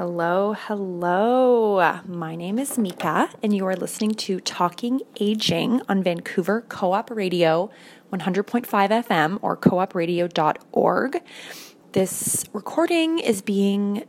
Hello, 0.00 0.52
hello. 0.52 2.00
My 2.06 2.36
name 2.36 2.60
is 2.60 2.78
Mika, 2.78 3.30
and 3.42 3.52
you 3.52 3.66
are 3.66 3.74
listening 3.74 4.14
to 4.14 4.38
Talking 4.38 5.00
Aging 5.18 5.82
on 5.88 6.04
Vancouver 6.04 6.60
Co 6.68 6.92
op 6.92 7.10
Radio 7.10 7.68
100.5 8.12 8.64
FM 8.68 9.40
or 9.42 9.56
coopradio.org. 9.56 11.20
This 11.94 12.44
recording 12.52 13.18
is 13.18 13.42
being 13.42 14.04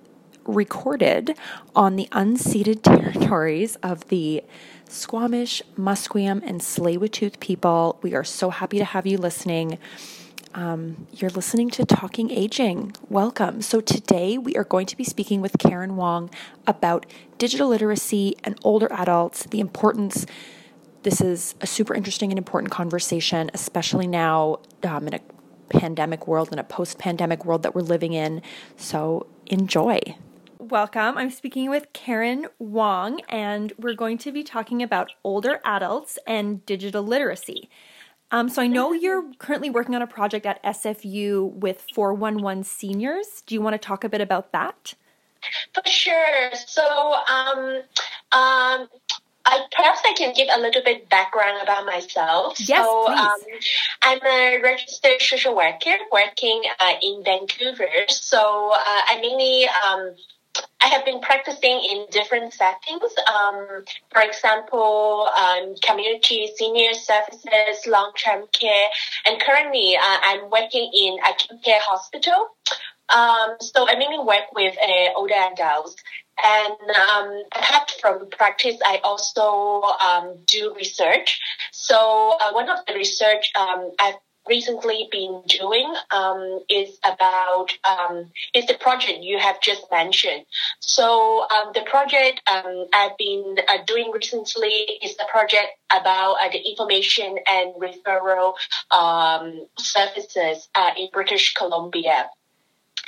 recorded 0.45 1.35
on 1.75 1.95
the 1.95 2.07
unceded 2.11 2.83
territories 2.83 3.75
of 3.77 4.09
the 4.09 4.43
Squamish, 4.87 5.63
Musqueam, 5.75 6.43
and 6.45 6.61
Tsleil-Waututh 6.61 7.39
people. 7.39 7.97
We 8.03 8.13
are 8.13 8.23
so 8.23 8.51
happy 8.51 8.77
to 8.77 8.85
have 8.85 9.07
you 9.07 9.17
listening. 9.17 9.79
Um, 10.55 11.07
you're 11.11 11.29
listening 11.29 11.69
to 11.71 11.85
Talking 11.85 12.31
Aging. 12.31 12.93
Welcome. 13.07 13.61
So, 13.61 13.81
today 13.81 14.39
we 14.39 14.55
are 14.55 14.63
going 14.63 14.87
to 14.87 14.97
be 14.97 15.03
speaking 15.03 15.41
with 15.41 15.59
Karen 15.59 15.95
Wong 15.95 16.31
about 16.65 17.05
digital 17.37 17.69
literacy 17.69 18.35
and 18.43 18.57
older 18.63 18.91
adults, 18.91 19.43
the 19.43 19.59
importance. 19.59 20.25
This 21.03 21.21
is 21.21 21.53
a 21.61 21.67
super 21.67 21.93
interesting 21.93 22.31
and 22.31 22.39
important 22.39 22.71
conversation, 22.71 23.51
especially 23.53 24.07
now 24.07 24.59
um, 24.83 25.07
in 25.07 25.13
a 25.13 25.19
pandemic 25.69 26.27
world, 26.27 26.51
in 26.51 26.57
a 26.57 26.63
post 26.63 26.97
pandemic 26.97 27.45
world 27.45 27.61
that 27.61 27.75
we're 27.75 27.81
living 27.81 28.13
in. 28.13 28.41
So, 28.75 29.27
enjoy. 29.45 29.99
Welcome. 30.57 31.17
I'm 31.19 31.29
speaking 31.29 31.69
with 31.69 31.93
Karen 31.93 32.47
Wong, 32.57 33.21
and 33.29 33.71
we're 33.77 33.93
going 33.93 34.17
to 34.19 34.31
be 34.31 34.43
talking 34.43 34.81
about 34.81 35.11
older 35.23 35.61
adults 35.63 36.17
and 36.25 36.65
digital 36.65 37.03
literacy. 37.03 37.69
Um, 38.31 38.47
so 38.49 38.61
I 38.61 38.67
know 38.67 38.93
you're 38.93 39.23
currently 39.39 39.69
working 39.69 39.95
on 39.95 40.01
a 40.01 40.07
project 40.07 40.45
at 40.45 40.61
SFU 40.63 41.51
with 41.53 41.85
411 41.93 42.63
seniors. 42.63 43.43
Do 43.45 43.55
you 43.55 43.61
want 43.61 43.73
to 43.73 43.79
talk 43.79 44.03
a 44.03 44.09
bit 44.09 44.21
about 44.21 44.51
that? 44.51 44.93
For 45.73 45.81
sure. 45.85 46.51
So 46.67 46.83
um, 46.83 47.81
um, 48.31 48.87
I, 49.45 49.65
perhaps 49.71 50.01
I 50.05 50.13
can 50.15 50.33
give 50.33 50.47
a 50.53 50.59
little 50.59 50.83
bit 50.83 51.09
background 51.09 51.59
about 51.63 51.85
myself. 51.85 52.59
Yes, 52.59 52.85
so, 52.85 53.05
please. 53.05 53.19
Um, 53.19 53.39
I'm 54.03 54.25
a 54.25 54.61
registered 54.61 55.21
social 55.21 55.55
worker 55.55 55.95
working 56.11 56.61
uh, 56.79 56.93
in 57.01 57.23
Vancouver. 57.23 57.89
So 58.09 58.71
uh, 58.75 58.77
I 58.77 59.19
mainly 59.21 59.67
um, 59.87 60.15
I 60.81 60.87
have 60.87 61.03
been 61.03 61.19
practicing 61.19 61.81
in 61.91 62.05
different 62.09 62.53
settings. 62.53 63.11
Um, 63.27 63.83
for 64.11 64.21
example, 64.21 65.27
um, 65.37 65.75
community 65.83 66.49
senior 66.55 66.93
services, 66.93 67.85
long-term 67.85 68.45
care, 68.53 68.87
and 69.25 69.41
currently 69.41 69.97
uh, 69.97 70.17
I'm 70.23 70.49
working 70.49 70.89
in 70.93 71.17
acute 71.19 71.61
care 71.63 71.81
hospital. 71.81 72.49
Um, 73.09 73.57
so 73.59 73.89
I 73.89 73.95
mainly 73.95 74.19
work 74.19 74.53
with 74.53 74.75
uh, 74.77 75.13
older 75.15 75.33
adults. 75.33 75.95
And 76.41 76.89
um, 76.95 77.43
apart 77.53 77.91
from 77.99 78.29
practice, 78.29 78.77
I 78.85 79.01
also 79.03 79.81
um, 79.99 80.37
do 80.47 80.73
research. 80.75 81.41
So 81.71 82.37
uh, 82.39 82.51
one 82.53 82.69
of 82.69 82.79
the 82.87 82.93
research 82.93 83.51
um, 83.55 83.91
I've 83.99 84.15
recently 84.49 85.07
been 85.11 85.41
doing 85.47 85.93
um, 86.11 86.59
is 86.69 86.97
about 87.05 87.67
um, 87.87 88.31
is 88.53 88.65
the 88.65 88.73
project 88.73 89.19
you 89.21 89.39
have 89.39 89.61
just 89.61 89.83
mentioned. 89.91 90.45
So 90.79 91.45
um, 91.49 91.71
the 91.73 91.81
project 91.81 92.41
um, 92.51 92.87
I've 92.93 93.17
been 93.17 93.57
uh, 93.67 93.77
doing 93.85 94.11
recently 94.11 94.99
is 95.03 95.15
the 95.17 95.25
project 95.31 95.69
about 95.91 96.35
uh, 96.41 96.49
the 96.51 96.59
information 96.59 97.37
and 97.49 97.73
referral 97.75 98.53
um, 98.91 99.67
services 99.77 100.67
uh, 100.75 100.91
in 100.97 101.09
British 101.13 101.53
Columbia. 101.53 102.29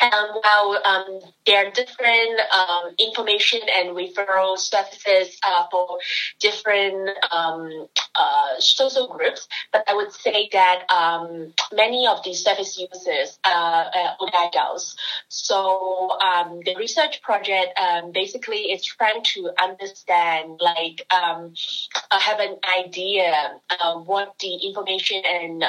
And 0.01 0.27
while 0.41 0.81
um, 0.83 1.19
there 1.45 1.67
are 1.67 1.71
different 1.71 2.41
um, 2.57 2.95
information 2.97 3.59
and 3.77 3.89
referral 3.95 4.57
services 4.57 5.37
uh, 5.43 5.65
for 5.69 5.99
different 6.39 7.09
um, 7.31 7.87
uh, 8.15 8.59
social 8.59 9.07
groups, 9.07 9.47
but 9.71 9.83
I 9.87 9.95
would 9.95 10.11
say 10.11 10.49
that 10.53 10.89
um, 10.91 11.53
many 11.71 12.07
of 12.07 12.23
these 12.23 12.43
service 12.43 12.79
users 12.79 13.37
are 13.45 13.91
uh, 13.93 14.47
adults. 14.47 14.95
So 15.29 16.17
um, 16.19 16.61
the 16.65 16.75
research 16.77 17.21
project 17.21 17.77
um, 17.79 18.11
basically 18.11 18.71
is 18.71 18.83
trying 18.83 19.23
to 19.35 19.51
understand, 19.61 20.59
like, 20.59 21.05
uh, 21.11 22.19
have 22.19 22.39
an 22.39 22.57
idea 22.79 23.59
what 24.05 24.33
the 24.39 24.55
information 24.67 25.21
and 25.25 25.63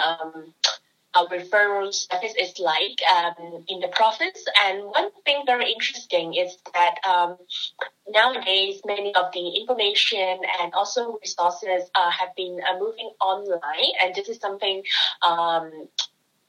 our 1.14 1.26
referral 1.28 1.92
service 1.92 2.34
is 2.38 2.58
like 2.58 3.00
um, 3.10 3.64
in 3.68 3.80
the 3.80 3.88
province. 3.88 4.44
And 4.64 4.84
one 4.84 5.10
thing 5.24 5.42
very 5.46 5.70
interesting 5.72 6.34
is 6.34 6.56
that 6.74 6.96
um, 7.08 7.36
nowadays 8.08 8.80
many 8.86 9.14
of 9.14 9.32
the 9.32 9.48
information 9.60 10.38
and 10.60 10.72
also 10.74 11.18
resources 11.20 11.90
uh, 11.94 12.10
have 12.10 12.34
been 12.36 12.60
uh, 12.68 12.78
moving 12.78 13.10
online, 13.20 13.92
and 14.02 14.14
this 14.14 14.28
is 14.28 14.38
something. 14.38 14.82
Um, 15.26 15.88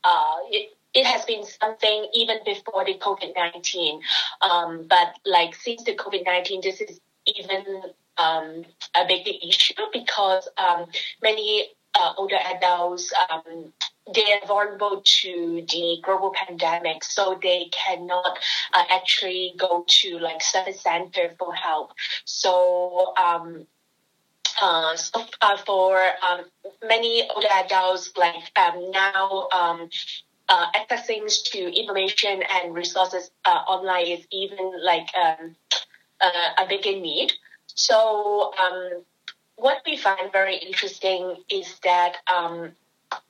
uh, 0.03 0.35
it, 0.49 0.75
it 0.93 1.05
has 1.05 1.25
been 1.25 1.43
something 1.43 2.07
even 2.13 2.37
before 2.45 2.85
the 2.85 2.95
COVID 2.95 3.35
19. 3.35 4.01
Um, 4.41 4.85
but 4.87 5.17
like 5.25 5.55
since 5.55 5.83
the 5.83 5.95
COVID 5.95 6.23
19, 6.25 6.61
this 6.61 6.81
is 6.81 6.99
even 7.25 7.63
um, 8.17 8.63
a 8.95 9.07
big 9.07 9.27
issue 9.47 9.73
because 9.91 10.47
um, 10.57 10.85
many 11.21 11.69
uh, 11.95 12.13
older 12.17 12.37
adults 12.55 13.11
um, 13.31 13.73
they 14.13 14.33
are 14.33 14.47
vulnerable 14.47 15.01
to 15.03 15.65
the 15.69 15.97
global 16.03 16.33
pandemic, 16.33 17.03
so 17.03 17.39
they 17.41 17.69
cannot 17.71 18.37
uh, 18.73 18.83
actually 18.89 19.53
go 19.57 19.85
to 19.87 20.19
like 20.19 20.41
service 20.41 20.81
center 20.81 21.33
for 21.39 21.53
help. 21.53 21.91
So, 22.25 23.13
um, 23.17 23.65
uh, 24.61 24.95
so 24.95 25.25
uh, 25.41 25.57
for 25.57 25.97
um, 26.21 26.41
many 26.85 27.27
older 27.33 27.47
adults, 27.53 28.11
like 28.17 28.51
um, 28.57 28.91
now, 28.91 29.47
um, 29.53 29.89
uh, 30.49 30.67
accessing 30.73 31.25
to 31.51 31.79
information 31.79 32.43
and 32.51 32.75
resources 32.75 33.31
uh, 33.45 33.61
online 33.67 34.07
is 34.07 34.27
even 34.31 34.73
like 34.83 35.07
um, 35.15 35.55
uh, 36.19 36.63
a 36.63 36.67
bigger 36.67 36.99
need. 36.99 37.31
So, 37.67 38.51
um, 38.59 39.03
what 39.55 39.81
we 39.85 39.95
find 39.95 40.31
very 40.31 40.57
interesting 40.57 41.37
is 41.49 41.79
that 41.83 42.17
um, 42.33 42.73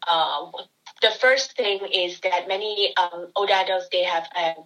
uh, 0.08 0.52
the 1.02 1.12
first 1.12 1.56
thing 1.58 1.80
is 1.92 2.20
that 2.22 2.48
many 2.48 2.94
um, 2.98 3.28
adults 3.36 3.88
they 3.92 4.04
have 4.04 4.28
um, 4.36 4.66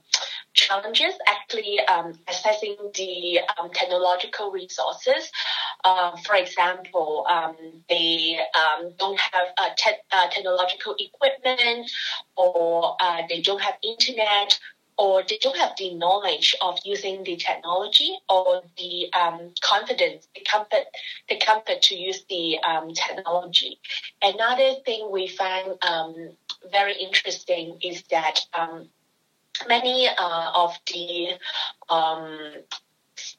challenges 0.54 1.14
actually 1.28 1.80
um, 1.82 2.14
assessing 2.28 2.76
the 2.96 3.40
um, 3.58 3.70
technological 3.72 4.52
resources. 4.52 5.32
Uh, 5.84 6.16
for 6.26 6.36
example, 6.36 7.26
um, 7.30 7.56
they 7.90 8.40
um, 8.56 8.92
don't 8.98 9.20
have 9.20 9.48
uh, 9.58 9.70
te- 9.78 10.04
uh, 10.12 10.28
technological 10.30 10.96
equipment 11.00 11.90
or 12.36 12.96
uh, 13.00 13.22
they 13.30 13.42
don't 13.42 13.62
have 13.62 13.76
internet 13.84 14.60
or 14.98 15.24
they 15.28 15.38
don't 15.42 15.58
have 15.58 15.74
the 15.78 15.94
knowledge 15.94 16.56
of 16.62 16.80
using 16.84 17.24
the 17.24 17.36
technology 17.36 18.18
or 18.30 18.64
the 18.78 19.12
um, 19.14 19.54
confidence, 19.62 20.28
the 20.34 20.42
comfort, 20.42 20.86
the 21.30 21.38
comfort 21.38 21.82
to 21.84 21.96
use 21.96 22.24
the 22.30 22.58
um, 22.60 22.94
technology. 22.94 23.80
Another 24.22 24.74
thing 24.86 25.10
we 25.12 25.28
find 25.28 25.76
um, 25.84 26.30
very 26.72 26.96
interesting 26.96 27.78
is 27.82 28.04
that 28.10 28.40
um, 28.58 28.90
many 29.68 30.08
uh, 30.08 30.52
of 30.56 30.78
the 30.92 31.30
um, 31.90 32.54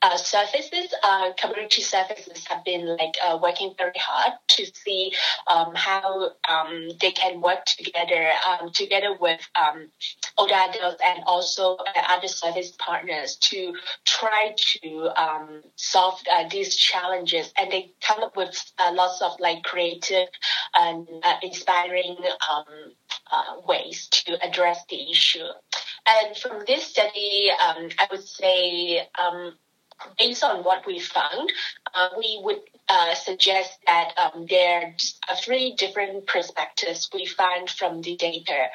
uh, 0.02 0.16
services, 0.16 0.92
uh, 1.02 1.32
community 1.36 1.82
services 1.82 2.44
have 2.46 2.64
been 2.64 2.86
like 2.96 3.16
uh, 3.26 3.38
working 3.42 3.74
very 3.76 3.98
hard 3.98 4.32
to 4.48 4.66
see 4.66 5.12
um, 5.48 5.74
how 5.74 6.30
um, 6.48 6.88
they 7.00 7.10
can 7.10 7.40
work 7.40 7.64
together, 7.64 8.30
um, 8.46 8.70
together 8.72 9.16
with 9.20 9.40
um, 9.60 9.88
older 10.36 10.54
adults 10.54 11.02
and 11.04 11.22
also 11.26 11.76
uh, 11.76 12.02
other 12.08 12.28
service 12.28 12.72
partners 12.78 13.36
to 13.36 13.74
try 14.04 14.54
to 14.56 15.10
um, 15.20 15.62
solve 15.76 16.20
uh, 16.32 16.48
these 16.48 16.74
challenges. 16.74 17.52
And 17.58 17.70
they 17.70 17.92
come 18.00 18.22
up 18.22 18.36
with 18.36 18.60
uh, 18.78 18.92
lots 18.94 19.20
of 19.22 19.38
like 19.40 19.62
creative 19.64 20.28
and 20.74 21.08
inspiring 21.42 22.16
um, 22.50 23.64
ways 23.66 24.08
to 24.08 24.38
address 24.46 24.80
the 24.88 25.10
issue. 25.10 25.46
And 26.06 26.36
from 26.36 26.62
this 26.66 26.84
study, 26.84 27.50
I 27.58 28.08
would 28.10 28.26
say 28.26 29.06
based 30.18 30.44
on 30.44 30.64
what 30.64 30.86
we 30.86 30.98
found, 30.98 31.52
uh, 31.94 32.08
we 32.16 32.40
would 32.42 32.60
uh, 32.88 33.14
suggest 33.14 33.78
that 33.86 34.12
um, 34.16 34.46
there 34.48 34.94
are 35.28 35.36
three 35.36 35.74
different 35.76 36.26
perspectives 36.26 37.08
we 37.12 37.26
find 37.26 37.68
from 37.68 38.02
the 38.02 38.16
data. 38.16 38.66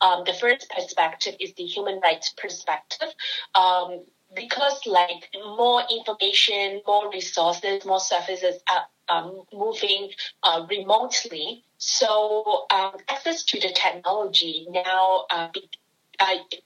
Um, 0.00 0.24
the 0.24 0.34
first 0.34 0.70
perspective 0.70 1.36
is 1.40 1.52
the 1.54 1.64
human 1.64 2.00
rights 2.00 2.34
perspective. 2.36 3.08
Um, 3.54 4.04
because 4.34 4.80
like 4.86 5.28
more 5.56 5.82
information, 5.90 6.82
more 6.86 7.10
resources, 7.10 7.84
more 7.84 8.00
services 8.00 8.62
are 8.70 8.86
um, 9.08 9.42
moving 9.52 10.10
uh, 10.42 10.64
remotely, 10.70 11.64
so 11.78 12.66
um, 12.70 12.92
access 13.08 13.42
to 13.44 13.58
the 13.58 13.72
technology 13.74 14.66
now 14.70 15.24
uh, 15.30 15.48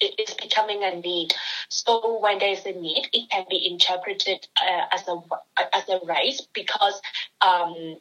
is 0.00 0.34
becoming 0.34 0.82
a 0.84 0.96
need. 0.96 1.34
So 1.68 2.18
when 2.20 2.38
there 2.38 2.52
is 2.52 2.64
a 2.66 2.72
need, 2.72 3.08
it 3.12 3.30
can 3.30 3.44
be 3.48 3.70
interpreted 3.70 4.46
uh, 4.60 4.86
as 4.92 5.06
a 5.08 5.20
as 5.72 5.88
a 5.88 6.00
right 6.04 6.34
because 6.52 7.00
um, 7.40 7.96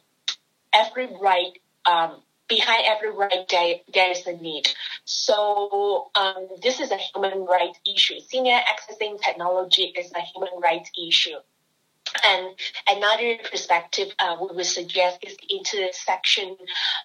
every 0.72 1.08
right 1.20 1.52
um, 1.86 2.22
behind 2.48 2.84
every 2.86 3.10
right 3.10 3.46
there, 3.50 3.76
there 3.92 4.10
is 4.10 4.26
a 4.26 4.32
need. 4.36 4.68
So 5.04 6.10
um, 6.14 6.48
this 6.62 6.80
is 6.80 6.90
a 6.90 6.96
human 6.96 7.44
rights 7.44 7.78
issue. 7.86 8.20
Senior 8.20 8.58
accessing 8.58 9.20
technology 9.20 9.94
is 9.96 10.12
a 10.12 10.20
human 10.20 10.60
rights 10.62 10.90
issue. 11.08 11.36
And 12.22 12.54
another 12.86 13.38
perspective 13.50 14.14
uh, 14.18 14.36
we 14.40 14.54
would 14.54 14.66
suggest 14.66 15.18
is 15.22 15.36
the 15.36 15.56
intersection 15.56 16.56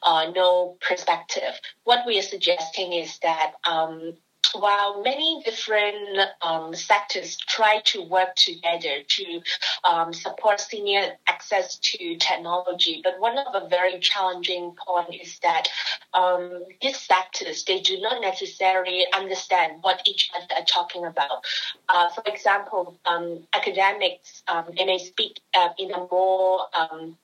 uh, 0.03 0.31
no 0.35 0.77
perspective. 0.81 1.59
What 1.83 2.05
we 2.05 2.19
are 2.19 2.23
suggesting 2.23 2.93
is 2.93 3.17
that 3.19 3.53
um, 3.65 4.17
while 4.53 5.01
many 5.01 5.41
different 5.45 6.19
um, 6.41 6.73
sectors 6.73 7.37
try 7.37 7.81
to 7.85 8.01
work 8.03 8.35
together 8.35 9.03
to 9.07 9.41
um, 9.87 10.13
support 10.13 10.59
senior 10.59 11.17
access 11.27 11.77
to 11.77 12.15
technology, 12.17 13.01
but 13.03 13.19
one 13.19 13.37
of 13.37 13.53
the 13.53 13.67
very 13.67 13.99
challenging 13.99 14.75
point 14.85 15.13
is 15.21 15.39
that 15.39 15.67
um, 16.13 16.63
these 16.81 16.97
sectors 16.99 17.63
they 17.65 17.79
do 17.79 17.99
not 17.99 18.21
necessarily 18.21 19.05
understand 19.15 19.73
what 19.81 20.01
each 20.05 20.31
other 20.35 20.55
are 20.55 20.65
talking 20.65 21.05
about. 21.05 21.43
Uh, 21.87 22.09
for 22.09 22.23
example, 22.25 22.97
um, 23.05 23.47
academics 23.53 24.43
um, 24.47 24.65
they 24.77 24.85
may 24.85 24.97
speak 24.97 25.39
uh, 25.53 25.69
in 25.77 25.91
a 25.91 26.07
more 26.11 26.61
um, 26.77 27.17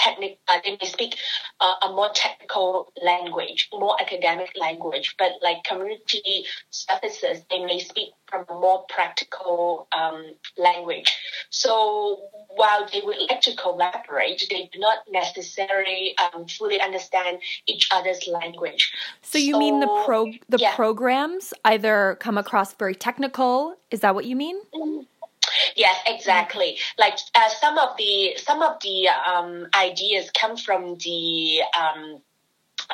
technical, 0.00 0.36
uh, 0.48 0.58
they 0.64 0.76
may 0.80 0.88
speak 0.88 1.16
uh, 1.60 1.74
a 1.82 1.92
more 1.92 2.10
technical 2.14 2.92
language, 3.02 3.68
more 3.72 3.96
academic 4.00 4.50
language, 4.58 5.14
but 5.18 5.32
like 5.42 5.62
community 5.64 6.46
services, 6.70 7.42
they 7.50 7.64
may 7.64 7.78
speak 7.78 8.10
from 8.28 8.44
a 8.48 8.54
more 8.54 8.84
practical 8.88 9.88
um, 9.96 10.34
language. 10.56 11.16
So 11.50 12.20
while 12.48 12.88
they 12.92 13.02
would 13.04 13.18
like 13.28 13.40
to 13.42 13.54
collaborate, 13.56 14.46
they 14.50 14.70
do 14.72 14.78
not 14.78 14.98
necessarily 15.10 16.14
um, 16.18 16.46
fully 16.46 16.80
understand 16.80 17.38
each 17.66 17.88
other's 17.92 18.26
language. 18.26 18.92
So 19.22 19.38
you 19.38 19.52
so, 19.52 19.58
mean 19.58 19.80
the 19.80 20.02
pro 20.06 20.32
the 20.48 20.58
yeah. 20.58 20.74
programs 20.74 21.52
either 21.64 22.16
come 22.20 22.38
across 22.38 22.72
very 22.74 22.94
technical? 22.94 23.76
Is 23.90 24.00
that 24.00 24.14
what 24.14 24.24
you 24.24 24.36
mean? 24.36 24.60
Mm-hmm. 24.74 25.02
Yes, 25.76 25.98
exactly. 26.06 26.78
Like 26.98 27.18
uh, 27.34 27.48
some 27.48 27.78
of 27.78 27.96
the 27.96 28.34
some 28.36 28.62
of 28.62 28.80
the 28.80 29.08
um, 29.08 29.68
ideas 29.74 30.30
come 30.38 30.56
from 30.56 30.96
the 30.96 31.62
um, 31.78 32.20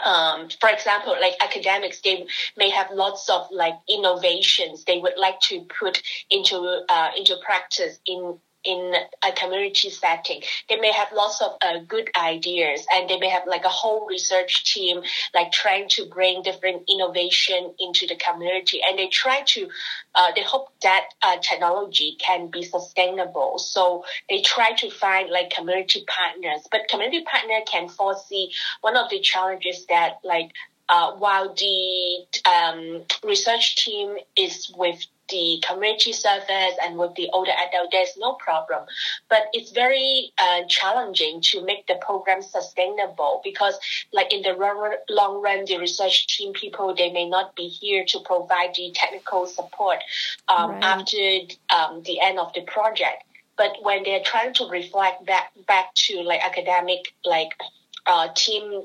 um, 0.04 0.48
for 0.60 0.68
example, 0.68 1.16
like 1.20 1.34
academics, 1.40 2.00
they 2.00 2.26
may 2.56 2.70
have 2.70 2.90
lots 2.90 3.28
of 3.30 3.48
like 3.50 3.74
innovations 3.88 4.84
they 4.84 4.98
would 4.98 5.14
like 5.16 5.40
to 5.40 5.66
put 5.78 6.02
into 6.30 6.84
uh, 6.88 7.10
into 7.16 7.36
practice 7.44 7.98
in 8.06 8.38
in 8.66 8.94
a 9.24 9.32
community 9.32 9.90
setting. 9.90 10.42
They 10.68 10.76
may 10.76 10.92
have 10.92 11.08
lots 11.14 11.40
of 11.40 11.52
uh, 11.62 11.78
good 11.86 12.10
ideas 12.18 12.84
and 12.92 13.08
they 13.08 13.18
may 13.18 13.28
have 13.28 13.44
like 13.46 13.64
a 13.64 13.70
whole 13.70 14.06
research 14.06 14.74
team 14.74 15.02
like 15.34 15.52
trying 15.52 15.88
to 15.90 16.06
bring 16.06 16.42
different 16.42 16.82
innovation 16.88 17.72
into 17.78 18.06
the 18.06 18.16
community 18.16 18.80
and 18.86 18.98
they 18.98 19.08
try 19.08 19.42
to, 19.46 19.68
uh, 20.14 20.32
they 20.34 20.42
hope 20.42 20.68
that 20.82 21.06
uh, 21.22 21.36
technology 21.40 22.16
can 22.18 22.48
be 22.48 22.64
sustainable. 22.64 23.58
So 23.58 24.04
they 24.28 24.42
try 24.42 24.72
to 24.72 24.90
find 24.90 25.30
like 25.30 25.50
community 25.50 26.04
partners, 26.06 26.66
but 26.70 26.88
community 26.88 27.24
partner 27.24 27.60
can 27.70 27.88
foresee 27.88 28.52
one 28.80 28.96
of 28.96 29.08
the 29.10 29.20
challenges 29.20 29.86
that 29.86 30.18
like 30.24 30.50
uh, 30.88 31.12
while 31.14 31.52
the 31.54 32.26
um, 32.48 33.02
research 33.24 33.76
team 33.76 34.16
is 34.36 34.72
with 34.76 35.04
the 35.28 35.62
community 35.66 36.12
service 36.12 36.74
and 36.82 36.98
with 36.98 37.14
the 37.14 37.28
older 37.32 37.50
adult, 37.50 37.90
there's 37.92 38.16
no 38.16 38.34
problem. 38.34 38.86
But 39.28 39.46
it's 39.52 39.72
very 39.72 40.32
uh, 40.38 40.62
challenging 40.68 41.40
to 41.42 41.64
make 41.64 41.86
the 41.86 41.96
program 42.00 42.42
sustainable 42.42 43.40
because, 43.44 43.78
like 44.12 44.32
in 44.32 44.42
the 44.42 44.54
long 45.08 45.42
run, 45.42 45.64
the 45.64 45.78
research 45.78 46.36
team 46.36 46.52
people 46.52 46.94
they 46.94 47.10
may 47.12 47.28
not 47.28 47.54
be 47.56 47.68
here 47.68 48.04
to 48.06 48.20
provide 48.20 48.74
the 48.74 48.90
technical 48.94 49.46
support 49.46 49.98
um, 50.48 50.72
right. 50.72 50.84
after 50.84 51.38
um, 51.74 52.02
the 52.04 52.20
end 52.20 52.38
of 52.38 52.52
the 52.54 52.62
project. 52.62 53.24
But 53.56 53.76
when 53.82 54.02
they're 54.04 54.22
trying 54.22 54.52
to 54.54 54.68
reflect 54.68 55.24
back 55.24 55.52
back 55.66 55.94
to 55.94 56.22
like 56.22 56.44
academic 56.44 57.14
like 57.24 57.52
uh, 58.06 58.28
team 58.34 58.82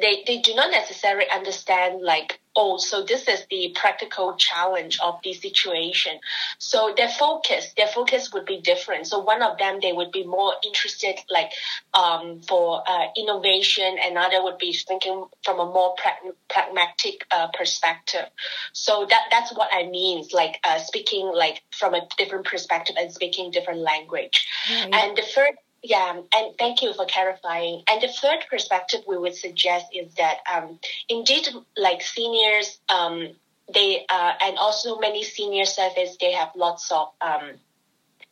they, 0.00 0.24
they 0.26 0.38
do 0.38 0.54
not 0.54 0.70
necessarily 0.70 1.26
understand 1.30 2.02
like 2.02 2.40
oh 2.56 2.78
so 2.78 3.02
this 3.02 3.28
is 3.28 3.44
the 3.50 3.74
practical 3.74 4.34
challenge 4.36 4.98
of 5.02 5.18
the 5.22 5.32
situation. 5.32 6.18
So 6.58 6.94
their 6.96 7.08
focus 7.08 7.72
their 7.76 7.86
focus 7.88 8.32
would 8.32 8.46
be 8.46 8.60
different. 8.60 9.06
So 9.06 9.18
one 9.18 9.42
of 9.42 9.58
them 9.58 9.78
they 9.80 9.92
would 9.92 10.12
be 10.12 10.24
more 10.24 10.54
interested 10.64 11.16
like 11.30 11.50
um, 11.92 12.40
for 12.42 12.82
uh, 12.86 13.06
innovation. 13.16 13.96
Another 14.02 14.42
would 14.42 14.58
be 14.58 14.72
thinking 14.72 15.26
from 15.42 15.60
a 15.60 15.66
more 15.66 15.94
pra- 15.96 16.32
pragmatic 16.48 17.26
uh, 17.30 17.48
perspective. 17.48 18.26
So 18.72 19.06
that 19.08 19.22
that's 19.30 19.52
what 19.54 19.68
i 19.72 19.86
mean 19.86 20.24
like 20.32 20.60
uh, 20.64 20.78
speaking 20.78 21.30
like 21.34 21.62
from 21.70 21.94
a 21.94 22.06
different 22.18 22.46
perspective 22.46 22.96
and 22.98 23.12
speaking 23.12 23.50
different 23.50 23.80
language. 23.80 24.46
Right. 24.70 24.94
and 24.94 25.16
the 25.16 25.22
third 25.22 25.54
yeah, 25.84 26.18
and 26.32 26.58
thank 26.58 26.80
you 26.80 26.94
for 26.94 27.04
clarifying. 27.04 27.82
And 27.86 28.00
the 28.00 28.08
third 28.08 28.46
perspective 28.48 29.02
we 29.06 29.18
would 29.18 29.34
suggest 29.34 29.86
is 29.92 30.14
that 30.14 30.38
um, 30.50 30.78
indeed, 31.10 31.46
like 31.76 32.00
seniors, 32.00 32.78
um, 32.88 33.28
they 33.72 34.06
uh, 34.08 34.32
and 34.42 34.56
also 34.56 34.98
many 34.98 35.22
senior 35.22 35.66
service, 35.66 36.16
they 36.18 36.32
have 36.32 36.48
lots 36.56 36.90
of 36.90 37.08
um, 37.20 37.50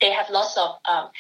they 0.01 0.11
have 0.11 0.31
lots 0.31 0.57
of 0.57 0.77
um, 0.89 1.11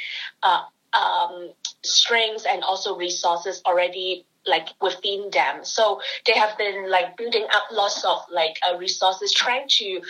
uh, 0.43 0.63
um, 0.95 1.51
strengths 1.83 2.47
and 2.47 2.63
also 2.63 2.97
resources 2.97 3.61
already 3.67 4.25
like 4.47 4.69
within 4.81 5.31
them. 5.33 5.65
So 5.65 6.01
they 6.27 6.35
have 6.35 6.57
been 6.59 6.91
like 6.91 7.17
building 7.17 7.47
up 7.55 7.65
lots 7.73 8.05
of 8.05 8.19
like 8.31 8.59
uh, 8.69 8.77
resources, 8.77 9.33
trying 9.33 9.69
to 9.69 10.01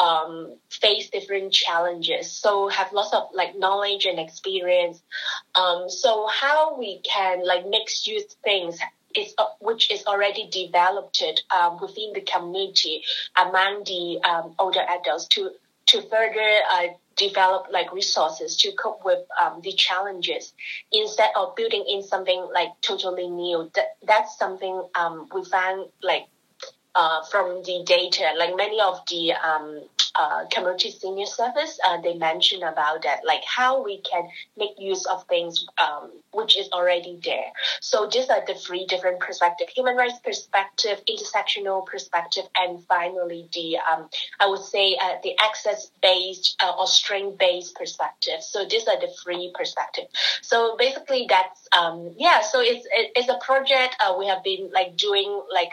um, 0.00 0.56
face 0.70 1.10
different 1.10 1.52
challenges. 1.52 2.30
So 2.30 2.68
have 2.68 2.92
lots 2.92 3.12
of 3.14 3.28
like 3.34 3.56
knowledge 3.56 4.06
and 4.06 4.18
experience. 4.18 5.02
Um, 5.54 5.88
so 5.88 6.26
how 6.28 6.78
we 6.78 7.00
can 7.00 7.46
like 7.46 7.66
mix 7.66 8.06
use 8.06 8.36
things 8.44 8.78
is 9.14 9.34
uh, 9.38 9.46
which 9.60 9.90
is 9.90 10.04
already 10.06 10.48
developed 10.50 11.22
um, 11.56 11.78
within 11.80 12.12
the 12.14 12.20
community 12.20 13.02
among 13.36 13.84
the 13.84 14.20
um, 14.22 14.54
older 14.58 14.84
adults 14.88 15.26
to 15.28 15.50
to 15.86 16.02
further 16.02 16.60
uh, 16.70 16.88
develop 17.18 17.66
like 17.70 17.92
resources 17.92 18.56
to 18.56 18.72
cope 18.72 19.04
with 19.04 19.18
um, 19.40 19.60
the 19.62 19.72
challenges 19.72 20.52
instead 20.92 21.30
of 21.36 21.54
building 21.56 21.84
in 21.88 22.02
something 22.02 22.48
like 22.54 22.68
totally 22.80 23.28
new. 23.28 23.70
That, 23.74 23.96
that's 24.06 24.38
something 24.38 24.82
um, 24.94 25.28
we 25.34 25.44
found 25.44 25.90
like 26.02 26.26
uh, 26.94 27.22
from 27.30 27.62
the 27.64 27.82
data, 27.84 28.32
like 28.36 28.56
many 28.56 28.80
of 28.80 29.00
the 29.10 29.32
um, 29.32 29.82
uh, 30.18 30.44
community 30.52 30.90
senior 30.90 31.26
service, 31.26 31.78
uh, 31.86 32.00
they 32.00 32.14
mentioned 32.14 32.62
about 32.62 33.02
that, 33.02 33.20
like 33.24 33.42
how 33.44 33.82
we 33.82 34.00
can 34.02 34.28
make 34.56 34.72
use 34.78 35.06
of 35.06 35.24
things 35.28 35.64
um, 35.78 36.10
which 36.32 36.58
is 36.58 36.68
already 36.72 37.18
there. 37.24 37.52
So 37.80 38.08
these 38.12 38.28
are 38.28 38.44
the 38.46 38.54
three 38.54 38.86
different 38.86 39.20
perspectives: 39.20 39.72
human 39.74 39.96
rights 39.96 40.18
perspective, 40.24 41.00
intersectional 41.08 41.86
perspective, 41.86 42.44
and 42.56 42.84
finally 42.86 43.48
the 43.54 43.78
um, 43.78 44.08
I 44.40 44.46
would 44.48 44.62
say 44.62 44.96
uh, 45.00 45.14
the 45.22 45.36
access 45.38 45.90
based 46.02 46.56
uh, 46.62 46.72
or 46.78 46.86
strength 46.86 47.38
based 47.38 47.76
perspective. 47.76 48.42
So 48.42 48.66
these 48.68 48.86
are 48.88 49.00
the 49.00 49.12
three 49.22 49.52
perspectives. 49.54 50.08
So 50.42 50.76
basically, 50.76 51.26
that's 51.28 51.68
um, 51.76 52.14
yeah. 52.16 52.42
So 52.42 52.60
it's 52.60 52.86
it's 52.92 53.28
a 53.28 53.38
project 53.44 53.96
uh, 54.00 54.16
we 54.18 54.26
have 54.26 54.42
been 54.42 54.70
like 54.72 54.96
doing 54.96 55.42
like 55.52 55.72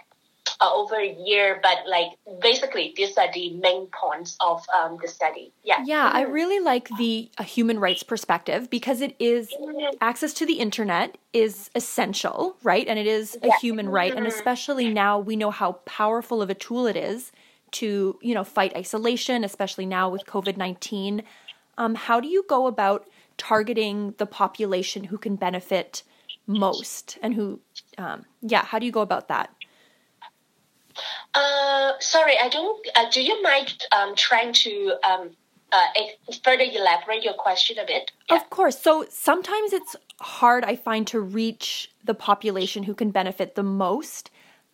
uh, 0.62 0.71
over 0.74 0.95
a 0.95 1.15
year, 1.25 1.59
but 1.62 1.79
like 1.88 2.12
basically 2.41 2.93
these 2.95 3.17
are 3.17 3.31
the 3.33 3.53
main 3.57 3.88
points 3.88 4.38
of 4.39 4.63
um, 4.69 4.97
the 5.01 5.07
study. 5.07 5.51
Yeah. 5.63 5.83
Yeah, 5.85 6.09
I 6.13 6.21
really 6.21 6.59
like 6.59 6.89
the 6.97 7.29
uh, 7.38 7.43
human 7.43 7.79
rights 7.79 8.03
perspective 8.03 8.69
because 8.69 9.01
it 9.01 9.15
is 9.19 9.50
mm-hmm. 9.50 9.95
access 10.01 10.33
to 10.35 10.45
the 10.45 10.59
internet 10.59 11.17
is 11.33 11.69
essential, 11.75 12.55
right? 12.63 12.88
And 12.88 12.97
it 12.97 13.07
is 13.07 13.38
a 13.41 13.47
yeah. 13.47 13.57
human 13.62 13.89
right, 13.89 14.12
mm-hmm. 14.12 14.19
and 14.19 14.27
especially 14.27 14.93
now 14.93 15.19
we 15.19 15.35
know 15.35 15.51
how 15.51 15.74
powerful 15.85 16.41
of 16.41 16.50
a 16.50 16.55
tool 16.55 16.88
it 16.88 16.95
is 16.95 17.31
to 17.71 18.17
you 18.21 18.33
know 18.33 18.43
fight 18.43 18.75
isolation, 18.75 19.43
especially 19.43 19.85
now 19.85 20.09
with 20.09 20.25
COVID 20.25 20.57
nineteen. 20.57 21.24
Um, 21.77 21.95
how 21.95 22.19
do 22.19 22.27
you 22.27 22.45
go 22.47 22.67
about 22.67 23.05
targeting 23.38 24.13
the 24.17 24.25
population 24.25 25.03
who 25.05 25.17
can 25.17 25.35
benefit 25.35 26.03
most 26.47 27.17
and 27.21 27.33
who 27.33 27.59
um, 27.97 28.25
yeah 28.41 28.63
how 28.63 28.79
do 28.79 28.85
you 28.85 28.91
go 28.91 29.01
about 29.01 29.27
that 29.27 29.50
uh, 31.33 31.91
sorry, 31.99 32.35
I 32.41 32.49
don't. 32.49 32.87
Uh, 32.95 33.09
do 33.11 33.21
you 33.21 33.41
mind 33.41 33.83
um, 33.91 34.15
trying 34.15 34.53
to 34.53 34.95
um, 35.03 35.31
uh, 35.71 35.87
further 36.43 36.63
elaborate 36.63 37.23
your 37.23 37.33
question 37.33 37.77
a 37.79 37.85
bit? 37.85 38.11
Yeah. 38.29 38.37
Of 38.37 38.49
course. 38.49 38.79
So 38.79 39.05
sometimes 39.09 39.73
it's 39.73 39.95
hard, 40.21 40.63
I 40.63 40.75
find, 40.75 41.05
to 41.07 41.19
reach 41.19 41.91
the 42.03 42.13
population 42.13 42.83
who 42.83 42.93
can 42.93 43.11
benefit 43.11 43.55
the 43.55 43.63
most. 43.63 44.31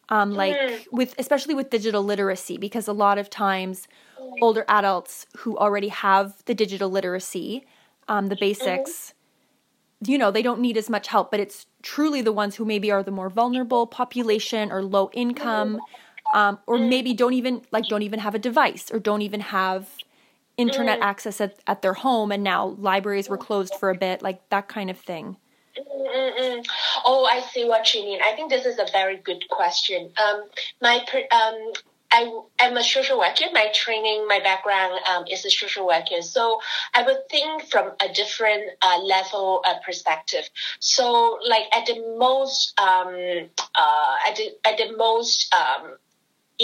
Um, 0.10 0.34
like 0.34 0.56
mm. 0.56 0.86
with 0.92 1.16
especially 1.18 1.54
with 1.54 1.70
digital 1.70 2.04
literacy, 2.04 2.58
because 2.58 2.90
a 2.90 2.94
lot 2.94 3.18
of 3.18 3.30
times 3.30 3.88
older 4.42 4.66
adults 4.68 5.26
who 5.38 5.58
already 5.58 5.88
have 5.88 6.44
the 6.46 6.54
digital 6.54 6.90
literacy, 6.90 7.66
um, 8.08 8.28
the 8.28 8.36
basics. 8.36 9.14
You 10.04 10.18
know, 10.18 10.32
they 10.32 10.42
don't 10.42 10.60
need 10.60 10.78
as 10.78 10.90
much 10.90 11.08
help, 11.08 11.30
but 11.30 11.40
it's 11.40 11.68
truly 11.84 12.22
the 12.22 12.32
ones 12.32 12.56
who 12.56 12.66
maybe 12.66 12.90
are 12.92 13.04
the 13.04 13.12
more 13.12 13.30
vulnerable 13.30 13.86
population 13.86 14.72
or 14.72 14.84
low 14.84 15.12
income, 15.14 15.80
um, 16.34 16.60
or 16.68 16.78
maybe 16.78 17.14
don't 17.14 17.34
even 17.34 17.62
like 17.72 17.88
don't 17.88 18.04
even 18.04 18.20
have 18.20 18.36
a 18.36 18.40
device 18.40 18.92
or 18.92 19.00
don't 19.00 19.22
even 19.22 19.40
have 19.40 19.88
internet 20.58 21.00
access 21.02 21.42
at, 21.42 21.58
at 21.66 21.82
their 21.82 21.94
home 21.94 22.32
and 22.32 22.44
now 22.44 22.68
libraries 22.78 23.30
were 23.30 23.38
closed 23.38 23.74
for 23.76 23.90
a 23.90 23.96
bit 23.96 24.22
like 24.22 24.48
that 24.50 24.68
kind 24.68 24.90
of 24.90 24.98
thing 24.98 25.38
Mm-mm. 25.78 26.66
Oh, 27.06 27.26
I 27.26 27.40
see 27.40 27.66
what 27.66 27.94
you 27.94 28.04
mean. 28.04 28.20
I 28.22 28.36
think 28.36 28.50
this 28.50 28.66
is 28.66 28.78
a 28.78 28.86
very 28.92 29.18
good 29.18 29.48
question. 29.50 30.12
Um, 30.22 30.44
my 30.82 30.98
um, 31.32 31.74
I 32.12 32.42
am 32.60 32.76
a 32.76 32.84
social 32.84 33.18
worker. 33.18 33.46
My 33.54 33.72
training, 33.74 34.28
my 34.28 34.40
background 34.40 35.00
um, 35.10 35.24
is 35.32 35.46
a 35.46 35.50
social 35.50 35.88
worker. 35.88 36.22
So 36.22 36.60
I 36.94 37.04
would 37.04 37.30
think 37.30 37.70
from 37.70 37.92
a 38.02 38.14
different 38.14 38.64
uh, 38.82 39.00
level 39.02 39.62
uh, 39.66 39.76
perspective. 39.86 40.50
So 40.80 41.40
like 41.48 41.74
at 41.74 41.86
the 41.86 42.16
most, 42.18 42.78
um, 42.80 43.50
uh, 43.76 44.16
at 44.28 44.36
the 44.36 44.52
at 44.66 44.78
the 44.78 44.96
most 44.98 45.54
um, 45.54 45.96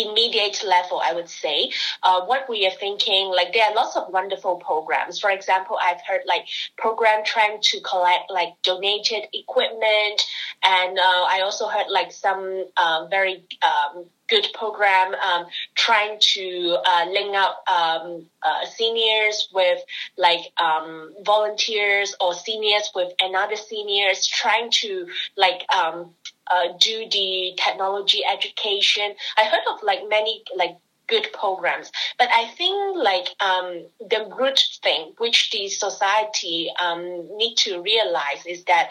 immediate 0.06 0.64
level, 0.66 1.02
I 1.04 1.14
would 1.14 1.30
say, 1.30 1.72
uh, 2.04 2.22
what 2.26 2.48
we 2.50 2.66
are 2.68 2.78
thinking, 2.80 3.32
like 3.36 3.54
there 3.54 3.66
are 3.66 3.76
lots 3.76 3.96
of 3.96 4.12
wonderful 4.12 4.58
programs. 4.58 5.20
For 5.20 5.30
example, 5.30 5.78
I've 5.82 6.02
heard 6.08 6.22
like 6.26 6.48
program 6.78 7.24
trying 7.26 7.60
to 7.62 7.82
collect 7.82 8.30
like 8.30 8.54
donated 8.64 9.24
equipment, 9.34 10.24
and 10.64 10.98
uh, 10.98 11.26
I 11.30 11.42
also 11.44 11.68
heard 11.68 11.88
like 11.90 12.12
some 12.12 12.66
uh, 12.78 13.08
very 13.10 13.44
um, 13.62 14.06
good 14.28 14.48
program 14.54 15.14
um, 15.16 15.46
trying 15.76 16.18
to 16.20 16.78
uh, 16.86 17.06
link 17.10 17.36
up 17.36 17.64
um, 17.72 18.26
uh, 18.44 18.66
seniors 18.66 19.50
with 19.54 19.80
like 20.18 20.52
um, 20.62 21.14
volunteers 21.24 22.16
or 22.20 22.34
seniors 22.34 22.92
with 22.96 23.14
another 23.22 23.56
seniors 23.56 24.26
trying 24.26 24.70
to 24.72 25.08
like 25.36 25.66
um, 25.74 26.14
uh, 26.50 26.78
do 26.80 27.08
the 27.12 27.54
technology 27.58 28.22
education. 28.26 29.14
I 29.38 29.46
heard 29.46 29.64
of 29.70 29.84
like 29.84 30.00
many 30.08 30.44
like 30.56 30.78
good 31.08 31.28
programs. 31.34 31.92
But 32.18 32.30
I 32.34 32.48
think 32.58 32.98
like 32.98 33.30
um, 33.42 33.86
the 34.00 34.30
root 34.38 34.62
thing 34.84 35.14
which 35.18 35.52
the 35.52 35.68
society 35.70 36.72
um, 36.80 37.28
need 37.38 37.56
to 37.58 37.82
realize 37.82 38.46
is 38.46 38.64
that 38.66 38.90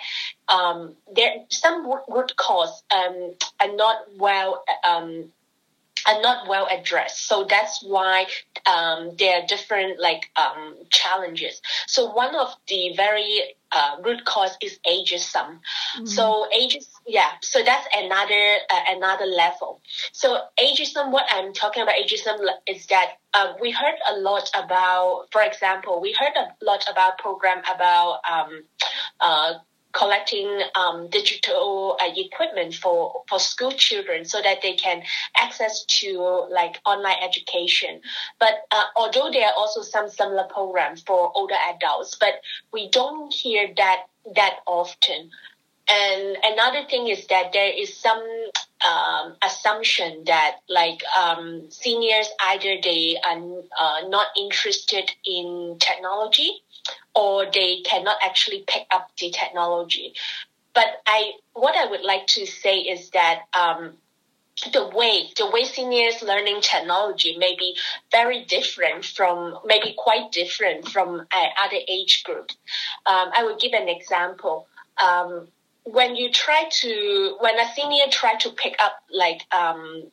um, 0.48 0.94
there 1.14 1.34
some 1.50 1.92
root 2.08 2.36
cause 2.36 2.82
um, 2.90 3.34
are 3.60 3.74
not 3.74 3.98
well 4.16 4.64
um, 4.84 5.30
are 6.06 6.20
not 6.20 6.48
well 6.48 6.68
addressed. 6.70 7.26
So 7.26 7.46
that's 7.48 7.82
why 7.82 8.26
um, 8.66 9.12
there 9.18 9.40
are 9.40 9.46
different 9.46 10.00
like 10.00 10.30
um, 10.36 10.76
challenges. 10.90 11.60
So 11.86 12.12
one 12.12 12.34
of 12.36 12.54
the 12.68 12.92
very 12.96 13.56
uh, 13.72 13.96
root 14.04 14.24
cause 14.24 14.56
is 14.62 14.78
ageism. 14.86 15.58
Mm-hmm. 15.96 16.06
So 16.06 16.46
ageism, 16.56 16.88
yeah. 17.06 17.30
So 17.42 17.62
that's 17.62 17.86
another 17.94 18.56
uh, 18.70 18.84
another 18.88 19.26
level. 19.26 19.80
So 20.12 20.40
ageism, 20.60 21.10
what 21.10 21.26
I'm 21.30 21.52
talking 21.52 21.82
about 21.82 21.96
ageism 21.96 22.38
is 22.66 22.86
that 22.86 23.18
uh, 23.34 23.54
we 23.60 23.70
heard 23.70 23.96
a 24.08 24.18
lot 24.18 24.50
about, 24.54 25.26
for 25.32 25.42
example, 25.42 26.00
we 26.00 26.12
heard 26.18 26.32
a 26.36 26.64
lot 26.64 26.86
about 26.90 27.18
program 27.18 27.62
about 27.72 28.20
um, 28.30 28.62
uh, 29.20 29.54
collecting 29.92 30.60
um, 30.74 31.08
digital 31.08 31.96
uh, 32.00 32.10
equipment 32.16 32.74
for, 32.74 33.22
for 33.28 33.38
school 33.38 33.72
children 33.72 34.24
so 34.24 34.42
that 34.42 34.60
they 34.62 34.74
can 34.74 35.02
access 35.36 35.84
to 35.84 36.46
like 36.50 36.78
online 36.84 37.16
education. 37.22 38.00
But 38.38 38.54
uh, 38.70 38.84
although 38.94 39.30
there 39.32 39.46
are 39.46 39.54
also 39.56 39.82
some 39.82 40.08
similar 40.08 40.44
programs 40.44 41.02
for 41.02 41.32
older 41.34 41.56
adults, 41.74 42.16
but 42.18 42.34
we 42.72 42.90
don't 42.90 43.32
hear 43.32 43.72
that 43.76 44.06
that 44.34 44.56
often. 44.66 45.30
And 45.88 46.36
another 46.42 46.84
thing 46.88 47.06
is 47.06 47.28
that 47.28 47.52
there 47.52 47.70
is 47.70 47.96
some 47.96 48.20
um, 48.84 49.36
assumption 49.42 50.24
that 50.26 50.56
like 50.68 51.00
um, 51.16 51.70
seniors 51.70 52.28
either 52.44 52.76
they 52.82 53.16
are 53.24 53.38
uh, 53.80 54.08
not 54.08 54.26
interested 54.36 55.10
in 55.24 55.76
technology 55.78 56.62
or 57.16 57.46
they 57.50 57.80
cannot 57.80 58.18
actually 58.22 58.64
pick 58.66 58.86
up 58.90 59.10
the 59.18 59.30
technology. 59.30 60.14
But 60.74 60.86
I, 61.06 61.32
what 61.54 61.74
I 61.74 61.86
would 61.90 62.02
like 62.02 62.26
to 62.28 62.46
say 62.46 62.80
is 62.80 63.10
that 63.10 63.44
um, 63.58 63.94
the 64.72 64.88
way 64.88 65.30
the 65.36 65.50
way 65.50 65.64
seniors 65.64 66.22
learning 66.22 66.60
technology 66.62 67.36
may 67.36 67.56
be 67.58 67.76
very 68.10 68.44
different 68.44 69.04
from 69.04 69.58
maybe 69.66 69.94
quite 69.96 70.32
different 70.32 70.88
from 70.88 71.20
uh, 71.30 71.46
other 71.62 71.76
age 71.88 72.22
groups. 72.24 72.56
Um, 73.04 73.30
I 73.36 73.44
will 73.44 73.56
give 73.56 73.72
an 73.72 73.88
example. 73.88 74.66
Um, 75.02 75.48
when 75.84 76.16
you 76.16 76.30
try 76.32 76.64
to 76.70 77.36
when 77.40 77.58
a 77.58 77.72
senior 77.74 78.06
try 78.10 78.34
to 78.36 78.50
pick 78.50 78.76
up 78.78 78.94
like 79.12 79.42
um, 79.54 80.04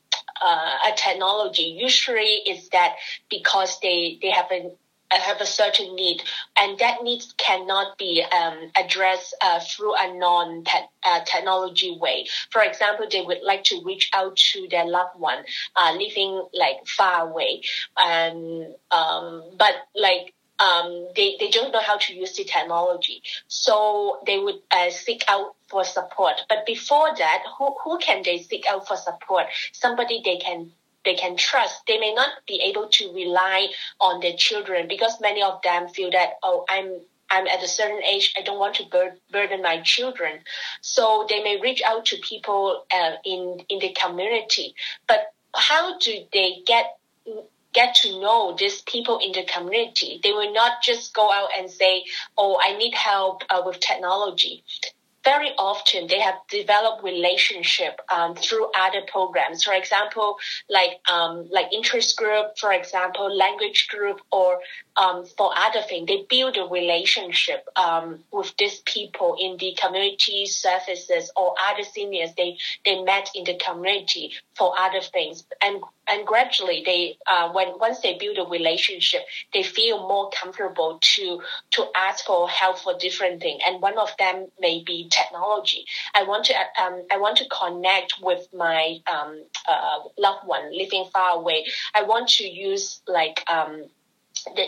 uh, 0.41 0.91
a 0.91 0.95
technology, 0.95 1.77
usually 1.79 2.41
is 2.47 2.69
that 2.69 2.95
because 3.29 3.79
they 3.81 4.19
they 4.21 4.29
have 4.29 4.51
an 4.51 4.71
have 5.19 5.41
a 5.41 5.45
certain 5.45 5.95
need, 5.95 6.21
and 6.57 6.77
that 6.79 7.03
need 7.03 7.23
cannot 7.37 7.97
be 7.97 8.23
um, 8.23 8.71
addressed 8.77 9.35
uh, 9.41 9.59
through 9.59 9.93
a 9.95 10.13
non 10.17 10.63
uh, 11.03 11.19
technology 11.25 11.97
way. 11.99 12.27
For 12.49 12.61
example, 12.61 13.07
they 13.09 13.21
would 13.21 13.41
like 13.43 13.63
to 13.65 13.81
reach 13.83 14.09
out 14.13 14.35
to 14.35 14.67
their 14.69 14.85
loved 14.85 15.19
one 15.19 15.43
uh, 15.75 15.93
living 15.93 16.43
like 16.53 16.85
far 16.85 17.27
away, 17.27 17.61
and 17.97 18.73
um, 18.91 19.43
but 19.57 19.73
like 19.95 20.33
um, 20.59 21.07
they, 21.15 21.35
they 21.39 21.49
don't 21.49 21.71
know 21.71 21.81
how 21.81 21.97
to 21.97 22.13
use 22.13 22.35
the 22.35 22.43
technology. 22.43 23.21
So 23.47 24.19
they 24.25 24.37
would 24.37 24.59
uh, 24.71 24.89
seek 24.89 25.23
out 25.27 25.55
for 25.67 25.83
support. 25.83 26.35
But 26.47 26.65
before 26.65 27.09
that, 27.17 27.43
who, 27.57 27.75
who 27.83 27.97
can 27.97 28.21
they 28.23 28.39
seek 28.39 28.65
out 28.69 28.87
for 28.87 28.95
support? 28.95 29.45
Somebody 29.73 30.21
they 30.23 30.37
can 30.37 30.71
they 31.05 31.15
can 31.15 31.35
trust. 31.37 31.83
They 31.87 31.99
may 31.99 32.13
not 32.13 32.29
be 32.47 32.61
able 32.63 32.89
to 32.89 33.13
rely 33.13 33.67
on 33.99 34.19
their 34.21 34.35
children 34.37 34.87
because 34.87 35.19
many 35.21 35.41
of 35.41 35.61
them 35.63 35.89
feel 35.89 36.11
that, 36.11 36.33
oh, 36.43 36.65
I'm 36.69 37.01
I'm 37.33 37.47
at 37.47 37.63
a 37.63 37.67
certain 37.67 38.03
age, 38.03 38.33
I 38.37 38.43
don't 38.43 38.59
want 38.59 38.75
to 38.75 38.85
bur- 38.85 39.17
burden 39.31 39.63
my 39.63 39.81
children. 39.81 40.41
So 40.81 41.25
they 41.27 41.41
may 41.41 41.59
reach 41.59 41.81
out 41.83 42.05
to 42.07 42.17
people 42.17 42.85
uh, 42.93 43.13
in 43.25 43.59
in 43.69 43.79
the 43.79 43.95
community. 43.99 44.75
But 45.07 45.33
how 45.55 45.97
do 45.97 46.25
they 46.31 46.61
get 46.65 46.97
get 47.73 47.95
to 47.95 48.21
know 48.21 48.55
these 48.57 48.81
people 48.83 49.17
in 49.17 49.31
the 49.31 49.45
community? 49.45 50.19
They 50.21 50.31
will 50.31 50.53
not 50.53 50.83
just 50.83 51.13
go 51.13 51.31
out 51.31 51.49
and 51.57 51.69
say, 51.71 52.05
"Oh, 52.37 52.59
I 52.61 52.77
need 52.77 52.93
help 52.93 53.43
uh, 53.49 53.63
with 53.65 53.79
technology." 53.79 54.63
Very 55.23 55.51
often 55.57 56.07
they 56.07 56.19
have 56.19 56.35
developed 56.49 57.03
relationship 57.03 57.99
um, 58.13 58.35
through 58.35 58.67
other 58.77 59.01
programs. 59.07 59.63
For 59.63 59.73
example, 59.73 60.37
like 60.69 60.99
um, 61.11 61.47
like 61.49 61.71
interest 61.71 62.17
group, 62.17 62.57
for 62.57 62.73
example, 62.73 63.33
language 63.35 63.87
group, 63.89 64.21
or 64.31 64.59
um, 64.95 65.25
for 65.25 65.51
other 65.55 65.81
things, 65.81 66.07
they 66.07 66.25
build 66.29 66.57
a 66.57 66.65
relationship 66.65 67.67
um, 67.75 68.19
with 68.31 68.55
these 68.57 68.81
people 68.81 69.35
in 69.39 69.57
the 69.57 69.75
community 69.81 70.45
services 70.45 71.31
or 71.35 71.55
other 71.69 71.83
seniors 71.83 72.31
they 72.37 72.57
they 72.85 73.01
met 73.03 73.29
in 73.35 73.43
the 73.43 73.57
community 73.57 74.33
for 74.55 74.73
other 74.77 75.01
things, 75.01 75.45
and 75.61 75.81
and 76.07 76.27
gradually 76.27 76.83
they 76.85 77.17
uh, 77.27 77.51
when 77.53 77.79
once 77.79 78.01
they 78.01 78.17
build 78.17 78.37
a 78.37 78.49
relationship, 78.49 79.21
they 79.53 79.63
feel 79.63 80.07
more 80.07 80.29
comfortable 80.29 80.99
to 81.01 81.41
to 81.71 81.85
ask 81.95 82.25
for 82.25 82.47
help 82.47 82.77
for 82.77 82.95
different 82.97 83.41
things, 83.41 83.61
and 83.67 83.81
one 83.81 83.97
of 83.97 84.09
them 84.19 84.47
may 84.59 84.83
be 84.85 85.09
technology. 85.09 85.85
I 86.13 86.23
want 86.23 86.45
to 86.45 86.53
um, 86.81 87.03
I 87.11 87.17
want 87.17 87.37
to 87.37 87.45
connect 87.49 88.15
with 88.21 88.47
my 88.53 88.99
um, 89.11 89.43
uh, 89.67 89.99
loved 90.17 90.45
one 90.45 90.75
living 90.75 91.05
far 91.11 91.37
away. 91.37 91.65
I 91.95 92.03
want 92.03 92.29
to 92.29 92.47
use 92.47 93.01
like 93.07 93.43
um, 93.49 93.85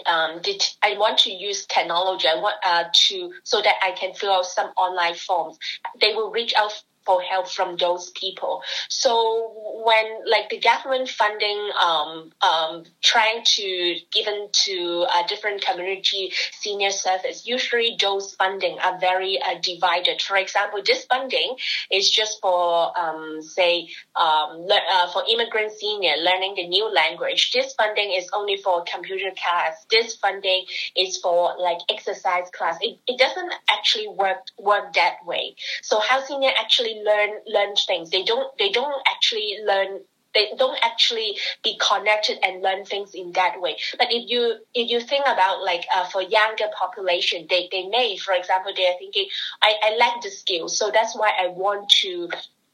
um, 0.06 0.42
I 0.84 0.98
want 0.98 1.20
to 1.20 1.32
use 1.32 1.66
technology. 1.66 2.28
I 2.28 2.36
want 2.36 2.56
uh, 2.66 2.86
to 3.08 3.32
so 3.44 3.62
that 3.62 3.76
I 3.84 3.92
can 3.92 4.14
fill 4.14 4.32
out 4.32 4.46
some 4.46 4.72
online 4.78 5.16
forms. 5.16 5.58
They 6.00 6.14
will 6.14 6.32
reach 6.32 6.54
out 6.58 6.72
for 7.06 7.22
help 7.22 7.48
from 7.48 7.78
those 7.78 8.12
people. 8.12 8.62
So 8.90 9.54
when 9.86 10.30
like 10.30 10.50
the 10.50 10.60
government 10.60 11.10
funding 11.10 11.70
um, 11.82 12.32
um, 12.42 12.84
trying 13.02 13.44
to 13.44 13.96
given 14.12 14.50
to 14.52 15.06
a 15.10 15.28
different 15.28 15.62
community 15.66 16.32
senior 16.52 16.92
service, 16.92 17.46
usually 17.46 17.98
those 18.00 18.34
funding 18.36 18.78
are 18.80 19.00
very 19.00 19.40
uh, 19.42 19.56
divided. 19.62 20.22
For 20.22 20.38
example, 20.38 20.82
this 20.86 21.06
funding 21.06 21.56
is 21.92 22.10
just 22.10 22.40
for 22.42 22.98
um, 22.98 23.42
say 23.42 23.90
um, 24.16 24.66
le- 24.66 24.88
uh, 24.92 25.12
for 25.12 25.24
immigrant 25.30 25.72
senior 25.74 26.16
learning 26.18 26.56
the 26.56 26.68
new 26.68 26.92
language. 26.92 27.52
This 27.52 27.74
funding 27.74 28.12
is 28.12 28.30
only 28.34 28.58
for 28.58 28.84
computer 28.92 29.32
class. 29.32 29.86
This 29.92 30.16
funding 30.16 30.66
is 30.96 31.18
for 31.18 31.56
like 31.60 31.80
exercise 31.90 32.50
class. 32.52 32.78
It, 32.82 32.98
it 33.08 33.20
doesn't 33.20 33.54
actually 33.70 34.08
work 34.08 34.38
work 34.58 34.94
that 34.94 35.26
way. 35.26 35.56
So 35.82 36.00
how 36.00 36.24
senior 36.24 36.52
actually 36.58 36.95
learn 37.04 37.42
learn 37.48 37.76
things. 37.76 38.10
They 38.10 38.24
don't 38.24 38.56
they 38.58 38.72
don't 38.72 39.02
actually 39.08 39.58
learn 39.66 40.02
they 40.36 40.52
don't 40.58 40.78
actually 40.84 41.38
be 41.64 41.80
connected 41.80 42.38
and 42.44 42.62
learn 42.62 42.86
things 42.86 43.16
in 43.16 43.32
that 43.32 43.60
way. 43.60 43.78
But 43.98 44.08
if 44.12 44.30
you 44.30 44.58
if 44.74 44.92
you 44.92 45.00
think 45.00 45.24
about 45.26 45.64
like 45.64 45.86
uh, 45.96 46.06
for 46.06 46.22
younger 46.22 46.66
population, 46.78 47.48
they, 47.50 47.70
they 47.72 47.88
may, 47.88 48.18
for 48.18 48.34
example, 48.34 48.74
they 48.76 48.86
are 48.86 48.98
thinking, 49.00 49.28
I, 49.64 49.74
I 49.82 49.96
lack 49.96 50.22
the 50.22 50.30
skills, 50.30 50.78
so 50.78 50.92
that's 50.92 51.16
why 51.16 51.32
I 51.40 51.48
want 51.48 51.90
to 52.02 52.30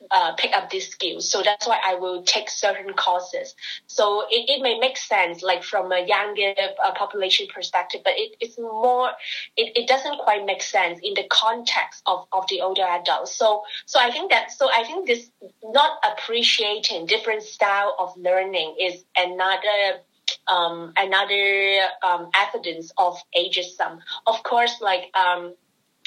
uh, 0.09 0.33
pick 0.33 0.51
up 0.53 0.69
these 0.69 0.87
skills. 0.87 1.29
So 1.29 1.41
that's 1.43 1.67
why 1.67 1.79
I 1.85 1.95
will 1.95 2.23
take 2.23 2.49
certain 2.49 2.93
courses. 2.93 3.55
So 3.87 4.23
it, 4.29 4.49
it 4.49 4.61
may 4.61 4.79
make 4.79 4.97
sense, 4.97 5.43
like 5.43 5.63
from 5.63 5.91
a 5.91 6.05
younger 6.05 6.53
uh, 6.83 6.93
population 6.93 7.47
perspective, 7.53 8.01
but 8.03 8.13
it, 8.15 8.35
it's 8.39 8.57
more, 8.57 9.11
it, 9.55 9.77
it 9.77 9.87
doesn't 9.87 10.19
quite 10.19 10.45
make 10.45 10.61
sense 10.61 10.99
in 11.03 11.13
the 11.13 11.25
context 11.29 12.01
of, 12.05 12.25
of 12.31 12.47
the 12.49 12.61
older 12.61 12.83
adults. 12.83 13.35
So, 13.35 13.63
so 13.85 13.99
I 13.99 14.11
think 14.11 14.31
that, 14.31 14.51
so 14.51 14.69
I 14.73 14.83
think 14.83 15.07
this 15.07 15.29
not 15.63 15.99
appreciating 16.03 17.05
different 17.05 17.43
style 17.43 17.95
of 17.99 18.15
learning 18.17 18.75
is 18.79 19.03
another 19.15 20.01
um, 20.47 20.93
another 20.97 21.81
um, 22.03 22.29
evidence 22.35 22.91
of 22.97 23.17
ageism. 23.37 23.99
Of 24.25 24.43
course, 24.43 24.81
like 24.81 25.11
um, 25.15 25.53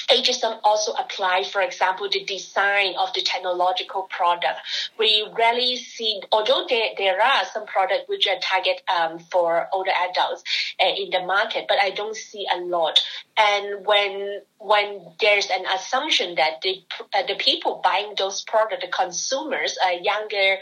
ageism 0.09 0.59
also 0.63 0.93
apply, 0.93 1.43
for 1.43 1.61
example, 1.61 2.07
the 2.09 2.23
design 2.23 2.95
of 2.97 3.13
the 3.13 3.21
technological 3.21 4.03
product. 4.03 4.59
We 4.97 5.27
rarely 5.37 5.77
see, 5.77 6.21
although 6.31 6.65
there, 6.67 6.89
there 6.97 7.21
are 7.21 7.45
some 7.53 7.65
products 7.65 8.07
which 8.07 8.27
are 8.27 8.37
target 8.41 8.81
um, 8.87 9.19
for 9.19 9.67
older 9.73 9.91
adults 10.09 10.43
uh, 10.83 10.87
in 10.95 11.09
the 11.09 11.25
market, 11.25 11.65
but 11.67 11.77
I 11.81 11.91
don't 11.91 12.15
see 12.15 12.45
a 12.53 12.59
lot. 12.59 13.01
And 13.37 13.85
when 13.85 14.41
when 14.57 15.05
there's 15.19 15.49
an 15.49 15.65
assumption 15.75 16.35
that 16.35 16.61
the 16.61 16.83
uh, 17.13 17.23
the 17.27 17.35
people 17.35 17.81
buying 17.83 18.13
those 18.17 18.43
products, 18.43 18.83
the 18.83 18.91
consumers, 18.91 19.77
are 19.83 19.93
younger 19.93 20.57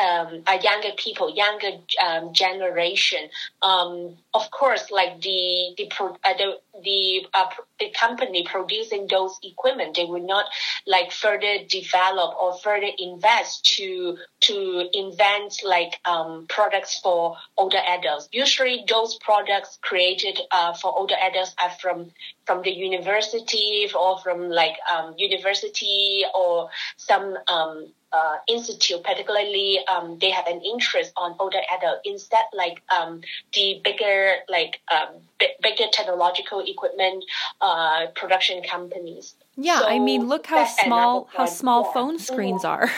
um, 0.00 0.42
younger 0.62 0.90
people, 0.96 1.34
younger 1.34 1.72
um, 2.04 2.32
generation. 2.32 3.28
Um, 3.62 4.16
of 4.34 4.50
course, 4.50 4.90
like 4.90 5.20
the 5.20 5.74
the 5.76 5.86
pro, 5.90 6.16
uh, 6.24 6.34
the 6.38 6.58
the, 6.82 7.26
uh, 7.34 7.46
the 7.78 7.90
company 7.90 8.44
producing 8.44 9.06
those 9.08 9.38
equipment, 9.42 9.96
they 9.96 10.04
will 10.04 10.26
not 10.26 10.46
like 10.86 11.12
further 11.12 11.58
develop 11.68 12.34
or 12.40 12.56
further 12.58 12.88
invest 12.98 13.64
to 13.76 14.16
to 14.40 14.88
invent 14.92 15.60
like 15.64 16.00
um, 16.04 16.46
products 16.48 16.98
for 17.00 17.36
older 17.56 17.80
adults. 17.86 18.28
Usually, 18.32 18.84
those 18.88 19.16
products 19.16 19.78
created 19.82 20.40
uh, 20.50 20.72
for 20.74 20.96
older 20.96 21.16
adults 21.20 21.54
are 21.60 21.70
from 21.80 22.10
from 22.46 22.62
the 22.62 22.70
university 22.70 23.88
or 23.94 24.18
from 24.20 24.48
like 24.48 24.76
um, 24.92 25.14
university 25.18 26.24
or 26.34 26.70
some 26.96 27.36
um, 27.48 27.92
uh, 28.12 28.36
institute, 28.48 29.02
particularly 29.02 29.80
um, 29.86 30.18
they 30.18 30.30
have 30.30 30.46
an 30.46 30.60
interest 30.62 31.12
on 31.16 31.36
older 31.38 31.60
adult 31.76 32.00
instead 32.04 32.44
like 32.52 32.82
um, 32.90 33.20
the 33.54 33.80
bigger 33.84 34.34
like 34.48 34.80
um, 34.92 35.16
b- 35.38 35.54
bigger 35.62 35.84
technological 35.92 36.60
equipment 36.60 37.24
uh, 37.60 38.06
production 38.14 38.62
companies. 38.62 39.34
Yeah, 39.56 39.80
so 39.80 39.86
I 39.86 39.98
mean, 39.98 40.26
look 40.26 40.46
how 40.46 40.64
small 40.64 41.28
how 41.32 41.46
small 41.46 41.84
yeah. 41.84 41.92
phone 41.92 42.18
screens 42.18 42.64
are. 42.64 42.90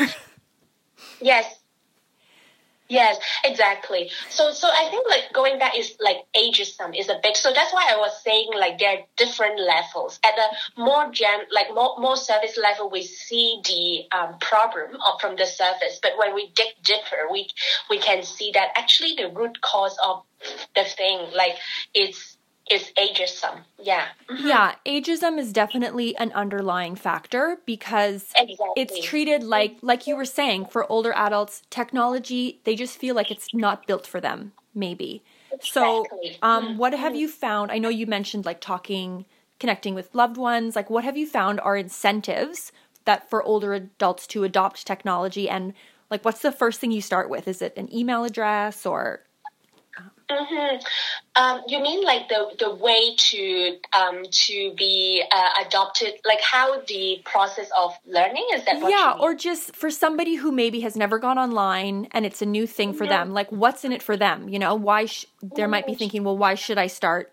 yes, 1.21 1.62
Yes, 2.92 3.16
exactly. 3.42 4.11
So, 4.28 4.52
so 4.52 4.68
I 4.68 4.90
think 4.90 5.08
like 5.08 5.32
going 5.32 5.58
back 5.58 5.78
is 5.78 5.96
like 5.99 6.26
ageism 6.37 6.94
is 6.99 7.08
a 7.08 7.18
big. 7.22 7.37
So 7.37 7.50
that's 7.50 7.72
why 7.72 7.87
I 7.88 7.96
was 7.96 8.12
saying 8.22 8.50
like 8.54 8.78
there 8.78 8.90
are 8.99 9.02
different 9.16 9.58
levels. 9.58 10.20
At 10.22 10.35
the 10.37 10.83
more 10.83 11.11
gen, 11.11 11.40
like 11.50 11.68
more 11.72 11.96
more 11.98 12.18
service 12.18 12.59
level, 12.59 12.90
we 12.90 13.02
see 13.02 13.61
the 13.64 14.14
um, 14.18 14.38
problem 14.40 14.98
from 15.20 15.37
the 15.37 15.46
surface. 15.46 16.00
But 16.02 16.18
when 16.18 16.35
we 16.35 16.52
dig 16.55 16.68
deeper, 16.85 17.28
we 17.33 17.48
we 17.88 17.98
can 17.98 18.22
see 18.24 18.50
that 18.52 18.68
actually 18.76 19.14
the 19.16 19.31
root 19.31 19.62
cause 19.62 19.96
of 20.05 20.24
the 20.74 20.85
thing, 20.85 21.31
like 21.35 21.57
it's 21.94 22.32
is 22.70 22.92
ageism. 22.96 23.61
Yeah. 23.81 24.07
Mm-hmm. 24.29 24.46
Yeah, 24.46 24.75
ageism 24.87 25.38
is 25.38 25.53
definitely 25.53 26.16
an 26.16 26.33
underlying 26.33 26.94
factor 26.94 27.59
because 27.66 28.33
exactly. 28.37 28.66
it's 28.77 28.98
treated 29.05 29.42
like 29.42 29.77
like 29.83 30.07
you 30.07 30.16
were 30.16 30.25
saying 30.25 30.66
for 30.66 30.90
older 30.90 31.12
adults, 31.12 31.62
technology, 31.70 32.61
they 32.64 32.77
just 32.77 32.98
feel 32.98 33.14
like 33.14 33.31
it's 33.31 33.48
not 33.53 33.87
built 33.87 34.07
for 34.07 34.20
them, 34.20 34.53
maybe. 34.75 35.22
Exactly. 35.53 35.70
So, 35.70 36.07
um 36.42 36.64
mm-hmm. 36.64 36.79
what 36.79 36.94
have 36.94 37.16
you 37.16 37.29
found? 37.29 37.72
I 37.72 37.79
know 37.79 37.88
you 37.88 38.07
mentioned 38.07 38.44
like 38.44 38.61
talking, 38.61 39.27
connecting 39.59 39.94
with 39.94 40.14
loved 40.14 40.37
ones, 40.37 40.77
like 40.77 40.90
what 40.90 41.05
have 41.05 41.16
you 41.16 41.27
found 41.27 41.61
are 41.61 41.77
incentives 41.77 42.72
that 43.05 43.29
for 43.29 43.42
older 43.42 43.75
adults 43.75 44.27
to 44.29 44.44
adopt 44.44 44.87
technology 44.87 45.48
and 45.48 45.75
like 46.11 46.25
what's 46.25 46.42
the 46.42 46.53
first 46.53 46.79
thing 46.79 46.92
you 46.92 47.03
start 47.03 47.29
with? 47.29 47.48
Is 47.48 47.61
it 47.61 47.77
an 47.77 47.92
email 47.94 48.25
address 48.25 48.87
or 48.87 49.25
Mm-hmm. 50.40 50.77
Um, 51.35 51.62
you 51.66 51.81
mean 51.81 52.05
like 52.05 52.29
the 52.29 52.55
the 52.59 52.75
way 52.75 53.14
to 53.16 53.79
um, 53.92 54.23
to 54.31 54.75
be 54.77 55.23
uh, 55.31 55.64
adopted, 55.66 56.14
like 56.25 56.40
how 56.40 56.81
the 56.83 57.21
process 57.25 57.71
of 57.79 57.95
learning 58.07 58.47
is 58.55 58.64
that? 58.64 58.79
yeah, 58.88 59.16
or 59.18 59.35
just 59.35 59.75
for 59.75 59.90
somebody 59.90 60.37
who 60.37 60.53
maybe 60.53 60.81
has 60.81 60.97
never 60.97 61.18
gone 61.18 61.38
online 61.38 62.09
and 62.12 62.27
it's 62.27 62.42
a 62.42 62.47
new 62.47 62.66
thing 62.66 62.92
for 62.92 63.05
mm-hmm. 63.05 63.12
them. 63.12 63.33
Like, 63.33 63.51
what's 63.51 63.85
in 63.85 63.92
it 63.92 64.03
for 64.03 64.16
them? 64.16 64.49
You 64.49 64.59
know, 64.59 64.75
why 64.75 65.07
sh- 65.07 65.27
there 65.42 65.68
might 65.68 65.87
be 65.87 65.92
mm-hmm. 65.92 65.99
thinking, 65.99 66.25
well, 66.25 66.37
why 66.37 66.55
should 66.55 66.79
I 66.79 66.87
start 66.87 67.33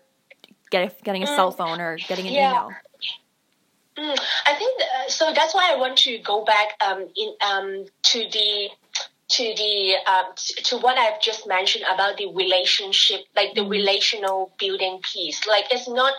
get, 0.70 1.02
getting 1.02 1.22
a 1.22 1.26
mm. 1.26 1.36
cell 1.36 1.50
phone 1.50 1.80
or 1.80 1.96
getting 1.96 2.26
an 2.26 2.32
yeah. 2.32 2.50
email? 2.50 2.70
Mm, 3.98 4.18
I 4.46 4.54
think 4.54 4.80
uh, 4.80 5.08
so. 5.10 5.32
That's 5.34 5.54
why 5.54 5.72
I 5.72 5.76
want 5.76 5.98
to 5.98 6.18
go 6.20 6.44
back 6.44 6.68
um, 6.80 7.06
in 7.16 7.34
um, 7.44 7.86
to 8.04 8.18
the 8.18 8.70
to 9.30 9.42
the 9.42 9.94
um, 10.06 10.26
to 10.64 10.78
what 10.78 10.98
I've 10.98 11.20
just 11.20 11.46
mentioned 11.46 11.84
about 11.92 12.16
the 12.16 12.26
relationship, 12.34 13.20
like 13.36 13.54
the 13.54 13.62
mm-hmm. 13.62 13.70
relational 13.70 14.52
building 14.58 15.00
piece. 15.02 15.46
Like 15.46 15.66
it's 15.70 15.88
not 15.88 16.14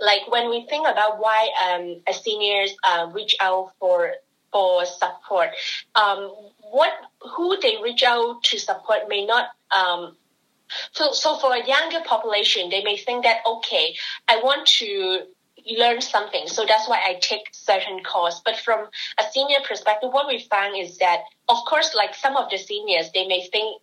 like 0.00 0.26
when 0.28 0.48
we 0.48 0.66
think 0.66 0.88
about 0.88 1.20
why 1.20 1.50
um, 1.64 2.00
seniors 2.12 2.74
uh, 2.82 3.10
reach 3.12 3.36
out 3.40 3.72
for 3.78 4.12
for 4.50 4.84
support. 4.86 5.50
Um, 5.94 6.32
what 6.70 6.92
who 7.20 7.58
they 7.60 7.76
reach 7.82 8.02
out 8.02 8.42
to 8.44 8.58
support 8.58 9.08
may 9.08 9.26
not. 9.26 9.50
Um, 9.70 10.16
so, 10.92 11.12
so 11.12 11.36
for 11.36 11.54
a 11.54 11.64
younger 11.64 12.00
population, 12.04 12.70
they 12.70 12.82
may 12.82 12.96
think 12.96 13.24
that 13.24 13.38
okay, 13.46 13.94
I 14.26 14.40
want 14.42 14.66
to 14.78 15.26
learn 15.66 16.00
something. 16.00 16.46
So 16.46 16.64
that's 16.66 16.88
why 16.88 17.00
I 17.06 17.18
take 17.20 17.48
certain 17.52 18.02
course. 18.02 18.40
But 18.44 18.56
from 18.56 18.88
a 19.18 19.24
senior 19.32 19.58
perspective, 19.66 20.10
what 20.12 20.26
we 20.28 20.38
found 20.38 20.76
is 20.76 20.98
that, 20.98 21.20
of 21.48 21.58
course, 21.66 21.94
like 21.94 22.14
some 22.14 22.36
of 22.36 22.50
the 22.50 22.58
seniors, 22.58 23.10
they 23.12 23.26
may 23.26 23.46
think 23.48 23.80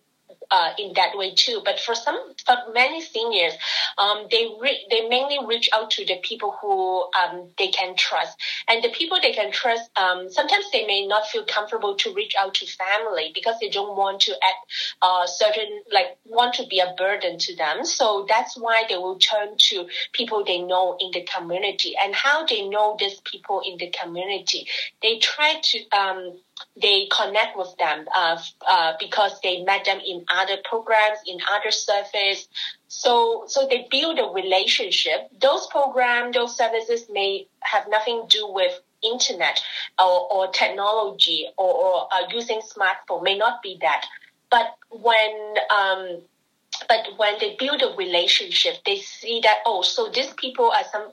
uh, 0.50 0.70
in 0.78 0.92
that 0.94 1.16
way 1.16 1.34
too. 1.34 1.62
But 1.64 1.80
for 1.80 1.94
some, 1.94 2.18
for 2.46 2.56
many 2.72 3.00
seniors, 3.00 3.54
um, 3.98 4.26
they 4.30 4.48
re- 4.60 4.86
they 4.90 5.08
mainly 5.08 5.38
reach 5.46 5.68
out 5.72 5.90
to 5.92 6.04
the 6.04 6.16
people 6.22 6.56
who 6.60 7.04
um, 7.20 7.50
they 7.58 7.68
can 7.68 7.96
trust, 7.96 8.38
and 8.68 8.82
the 8.82 8.90
people 8.90 9.18
they 9.20 9.32
can 9.32 9.52
trust. 9.52 9.90
Um, 9.96 10.30
sometimes 10.30 10.70
they 10.72 10.86
may 10.86 11.06
not 11.06 11.26
feel 11.26 11.44
comfortable 11.44 11.96
to 11.96 12.12
reach 12.14 12.34
out 12.38 12.54
to 12.54 12.66
family 12.66 13.32
because 13.34 13.56
they 13.60 13.68
don't 13.68 13.96
want 13.96 14.20
to 14.22 14.32
add 14.32 14.54
uh, 15.02 15.26
certain 15.26 15.82
like 15.92 16.18
want 16.24 16.54
to 16.54 16.66
be 16.66 16.80
a 16.80 16.94
burden 16.96 17.38
to 17.38 17.56
them. 17.56 17.84
So 17.84 18.26
that's 18.28 18.56
why 18.56 18.84
they 18.88 18.96
will 18.96 19.18
turn 19.18 19.56
to 19.58 19.86
people 20.12 20.44
they 20.44 20.60
know 20.60 20.96
in 21.00 21.10
the 21.12 21.22
community. 21.22 21.94
And 22.02 22.14
how 22.14 22.46
they 22.46 22.68
know 22.68 22.96
these 22.98 23.20
people 23.20 23.62
in 23.64 23.76
the 23.78 23.90
community, 23.90 24.68
they 25.02 25.18
try 25.18 25.60
to 25.62 25.96
um, 25.96 26.38
they 26.80 27.08
connect 27.10 27.56
with 27.56 27.74
them 27.78 28.06
uh, 28.14 28.38
uh, 28.68 28.92
because 28.98 29.40
they 29.42 29.62
met 29.62 29.84
them 29.84 30.00
in 30.04 30.24
other 30.28 30.56
programs, 30.64 31.18
in 31.26 31.38
other 31.50 31.70
services. 31.70 32.48
So, 32.88 33.44
so 33.46 33.66
they 33.68 33.86
build 33.90 34.18
a 34.18 34.32
relationship. 34.32 35.30
Those 35.40 35.66
programs, 35.68 36.34
those 36.34 36.56
services 36.56 37.06
may 37.10 37.46
have 37.60 37.86
nothing 37.88 38.22
to 38.28 38.38
do 38.38 38.52
with 38.52 38.80
internet 39.02 39.60
or, 39.98 40.32
or 40.32 40.48
technology 40.48 41.48
or, 41.56 41.74
or 41.74 42.08
uh, 42.12 42.26
using 42.30 42.60
smartphone. 42.60 43.22
May 43.22 43.36
not 43.36 43.62
be 43.62 43.78
that. 43.80 44.06
But 44.50 44.74
when 44.90 45.54
um, 45.74 46.18
but 46.88 47.06
when 47.16 47.34
they 47.38 47.56
build 47.58 47.82
a 47.82 47.96
relationship, 47.96 48.76
they 48.84 48.98
see 48.98 49.40
that 49.42 49.58
oh, 49.66 49.82
so 49.82 50.10
these 50.12 50.32
people 50.34 50.70
are 50.70 50.84
some 50.90 51.08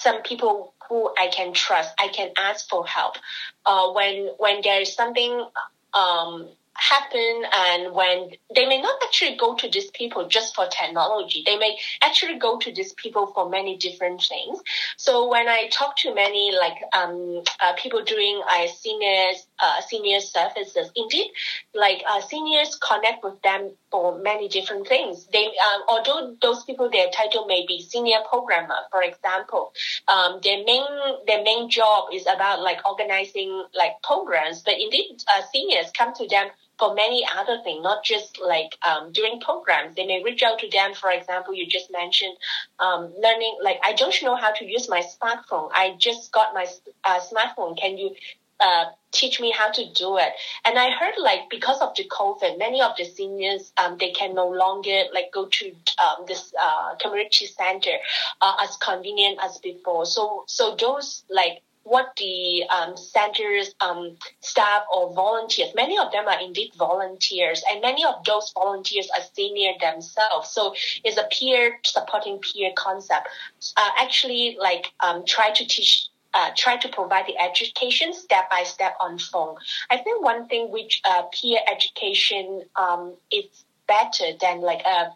some 0.00 0.22
people 0.22 0.74
who 0.88 1.10
I 1.18 1.28
can 1.28 1.52
trust. 1.52 1.94
I 1.98 2.08
can 2.08 2.30
ask 2.36 2.68
for 2.68 2.86
help. 2.86 3.16
Uh, 3.64 3.92
when 3.92 4.30
when 4.38 4.60
there 4.62 4.80
is 4.80 4.92
something 4.94 5.46
um, 5.94 6.48
happen 6.80 7.42
and 7.54 7.94
when 7.94 8.30
they 8.54 8.66
may 8.66 8.80
not 8.80 8.98
actually 9.02 9.36
go 9.36 9.54
to 9.54 9.68
these 9.68 9.90
people 9.90 10.26
just 10.28 10.54
for 10.54 10.66
technology 10.68 11.42
they 11.44 11.58
may 11.58 11.76
actually 12.00 12.38
go 12.38 12.58
to 12.58 12.72
these 12.72 12.94
people 12.94 13.26
for 13.34 13.50
many 13.50 13.76
different 13.76 14.22
things 14.22 14.58
so 14.96 15.28
when 15.28 15.46
i 15.46 15.68
talk 15.70 15.94
to 15.96 16.14
many 16.14 16.52
like 16.58 16.78
um, 16.94 17.42
uh, 17.60 17.74
people 17.76 18.02
doing 18.02 18.40
uh, 18.50 18.66
seniors 18.68 19.46
uh, 19.62 19.80
senior 19.80 20.20
services 20.20 20.90
indeed 20.96 21.30
like 21.74 22.02
uh, 22.10 22.20
seniors 22.20 22.76
connect 22.76 23.22
with 23.24 23.40
them 23.42 23.70
for 23.90 24.18
many 24.18 24.48
different 24.48 24.86
things 24.86 25.26
they 25.32 25.46
um, 25.46 25.82
although 25.88 26.36
those 26.42 26.64
people 26.64 26.90
their 26.90 27.08
title 27.10 27.46
may 27.46 27.64
be 27.66 27.82
senior 27.82 28.18
programmer 28.28 28.78
for 28.90 29.02
example 29.02 29.72
um, 30.08 30.40
their 30.42 30.64
main 30.64 30.84
their 31.26 31.42
main 31.42 31.68
job 31.70 32.08
is 32.12 32.22
about 32.22 32.60
like 32.62 32.78
organizing 32.88 33.64
like 33.74 33.92
programs 34.02 34.62
but 34.62 34.74
indeed 34.74 35.22
uh, 35.34 35.42
seniors 35.52 35.90
come 35.96 36.14
to 36.14 36.26
them 36.28 36.48
for 36.80 36.94
many 36.94 37.24
other 37.36 37.58
things, 37.62 37.82
not 37.82 38.02
just 38.02 38.40
like 38.40 38.76
um, 38.88 39.12
during 39.12 39.38
programs. 39.38 39.94
They 39.94 40.06
may 40.06 40.24
reach 40.24 40.42
out 40.42 40.58
to 40.60 40.68
them. 40.70 40.94
For 40.94 41.10
example, 41.10 41.54
you 41.54 41.66
just 41.66 41.92
mentioned 41.92 42.36
um, 42.80 43.12
learning. 43.22 43.58
Like 43.62 43.78
I 43.84 43.92
don't 43.92 44.16
know 44.22 44.34
how 44.34 44.52
to 44.52 44.64
use 44.64 44.88
my 44.88 45.02
smartphone. 45.02 45.68
I 45.72 45.94
just 45.98 46.32
got 46.32 46.54
my 46.54 46.66
uh, 47.04 47.20
smartphone. 47.20 47.78
Can 47.78 47.98
you 47.98 48.16
uh, 48.60 48.86
teach 49.12 49.40
me 49.40 49.50
how 49.50 49.70
to 49.70 49.92
do 49.92 50.18
it. 50.18 50.32
And 50.64 50.78
I 50.78 50.90
heard 50.90 51.14
like 51.18 51.50
because 51.50 51.80
of 51.80 51.94
the 51.96 52.04
COVID, 52.04 52.58
many 52.58 52.80
of 52.80 52.92
the 52.96 53.04
seniors 53.04 53.72
um, 53.76 53.96
they 53.98 54.12
can 54.12 54.34
no 54.34 54.48
longer 54.48 55.04
like 55.12 55.32
go 55.32 55.46
to 55.46 55.66
um, 55.98 56.24
this 56.26 56.52
uh, 56.60 56.94
community 57.00 57.46
center 57.46 57.96
uh, 58.40 58.56
as 58.62 58.76
convenient 58.76 59.38
as 59.42 59.58
before. 59.58 60.06
So 60.06 60.44
so 60.46 60.76
those 60.76 61.24
like 61.28 61.62
what 61.84 62.12
the 62.18 62.62
um, 62.68 62.96
center's 62.96 63.74
um, 63.80 64.16
staff 64.40 64.82
or 64.94 65.12
volunteers, 65.14 65.70
many 65.74 65.98
of 65.98 66.12
them 66.12 66.28
are 66.28 66.40
indeed 66.40 66.70
volunteers, 66.78 67.64
and 67.70 67.80
many 67.80 68.04
of 68.04 68.22
those 68.24 68.52
volunteers 68.54 69.08
are 69.16 69.22
senior 69.34 69.72
themselves. 69.80 70.50
So 70.50 70.74
it's 71.04 71.16
a 71.16 71.26
peer 71.32 71.78
supporting 71.84 72.38
peer 72.38 72.70
concept. 72.76 73.28
Uh, 73.76 73.90
actually, 73.98 74.56
like 74.60 74.92
um, 75.00 75.24
try 75.26 75.50
to 75.50 75.66
teach 75.66 76.09
uh, 76.34 76.50
try 76.56 76.76
to 76.76 76.88
provide 76.88 77.26
the 77.26 77.38
education 77.38 78.12
step 78.12 78.50
by 78.50 78.62
step 78.62 78.96
on 79.00 79.18
phone. 79.18 79.56
I 79.90 79.98
think 79.98 80.22
one 80.22 80.46
thing 80.48 80.70
which 80.70 81.00
uh, 81.04 81.22
peer 81.32 81.58
education 81.70 82.62
um, 82.76 83.14
is 83.32 83.64
better 83.86 84.36
than 84.40 84.60
like 84.60 84.82
a 84.86 84.88
uh, 84.88 85.10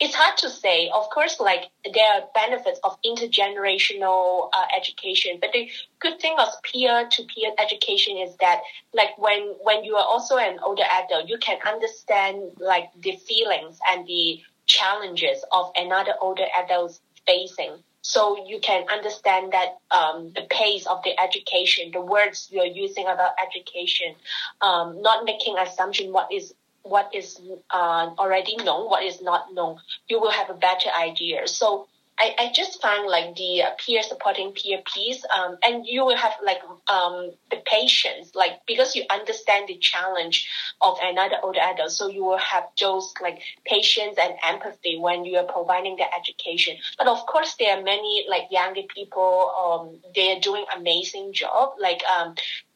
it's 0.00 0.14
hard 0.14 0.36
to 0.38 0.48
say. 0.48 0.90
Of 0.92 1.10
course, 1.10 1.38
like 1.38 1.70
there 1.84 2.06
are 2.14 2.22
benefits 2.34 2.80
of 2.82 2.96
intergenerational 3.02 4.48
uh, 4.52 4.64
education, 4.76 5.38
but 5.40 5.50
the 5.52 5.68
good 6.00 6.18
thing 6.20 6.34
of 6.38 6.48
peer-to-peer 6.64 7.52
education 7.58 8.16
is 8.16 8.34
that, 8.40 8.60
like 8.94 9.16
when 9.18 9.54
when 9.62 9.84
you 9.84 9.96
are 9.96 10.06
also 10.06 10.38
an 10.38 10.58
older 10.64 10.84
adult, 10.90 11.28
you 11.28 11.38
can 11.38 11.58
understand 11.66 12.52
like 12.58 12.90
the 13.00 13.16
feelings 13.28 13.78
and 13.90 14.06
the 14.06 14.40
challenges 14.66 15.44
of 15.52 15.70
another 15.76 16.14
older 16.20 16.46
adult 16.56 16.98
facing 17.26 17.82
so 18.02 18.46
you 18.46 18.60
can 18.60 18.88
understand 18.88 19.52
that 19.52 19.78
um, 19.90 20.32
the 20.34 20.42
pace 20.50 20.86
of 20.86 21.02
the 21.04 21.18
education, 21.20 21.90
the 21.92 22.00
words 22.00 22.48
you're 22.50 22.64
using 22.64 23.06
about 23.06 23.32
education, 23.44 24.14
um, 24.60 25.02
not 25.02 25.24
making 25.24 25.58
assumption 25.58 26.12
what 26.12 26.32
is 26.32 26.54
what 26.82 27.14
is 27.14 27.38
uh, 27.70 28.10
already 28.18 28.56
known, 28.56 28.88
what 28.88 29.04
is 29.04 29.20
not 29.20 29.52
known. 29.52 29.76
You 30.08 30.18
will 30.18 30.30
have 30.30 30.48
a 30.48 30.54
better 30.54 30.88
idea. 30.98 31.46
So 31.46 31.86
I, 32.20 32.34
I 32.38 32.52
just 32.54 32.82
find 32.82 33.06
like 33.06 33.34
the 33.34 33.62
uh, 33.62 33.70
peer 33.78 34.02
supporting 34.02 34.52
peer 34.52 34.82
piece, 34.94 35.24
um, 35.34 35.56
and 35.64 35.86
you 35.86 36.04
will 36.04 36.16
have 36.16 36.34
like 36.44 36.60
um, 36.88 37.30
the 37.50 37.56
patience, 37.64 38.34
like 38.34 38.60
because 38.66 38.94
you 38.94 39.04
understand 39.10 39.68
the 39.68 39.78
challenge 39.78 40.46
of 40.82 40.98
another 41.02 41.36
older 41.42 41.60
adult, 41.60 41.92
so 41.92 42.08
you 42.08 42.22
will 42.22 42.38
have 42.38 42.64
those 42.78 43.14
like 43.22 43.40
patience 43.64 44.18
and 44.20 44.34
empathy 44.46 44.98
when 44.98 45.24
you 45.24 45.38
are 45.38 45.44
providing 45.44 45.96
the 45.96 46.04
education. 46.14 46.76
But 46.98 47.06
of 47.06 47.24
course, 47.24 47.54
there 47.58 47.78
are 47.78 47.82
many 47.82 48.26
like 48.28 48.48
younger 48.50 48.82
people, 48.94 49.52
um, 49.58 50.12
they 50.14 50.36
are 50.36 50.40
doing 50.40 50.66
amazing 50.76 51.32
job, 51.32 51.72
like 51.80 52.02
um, 52.04 52.34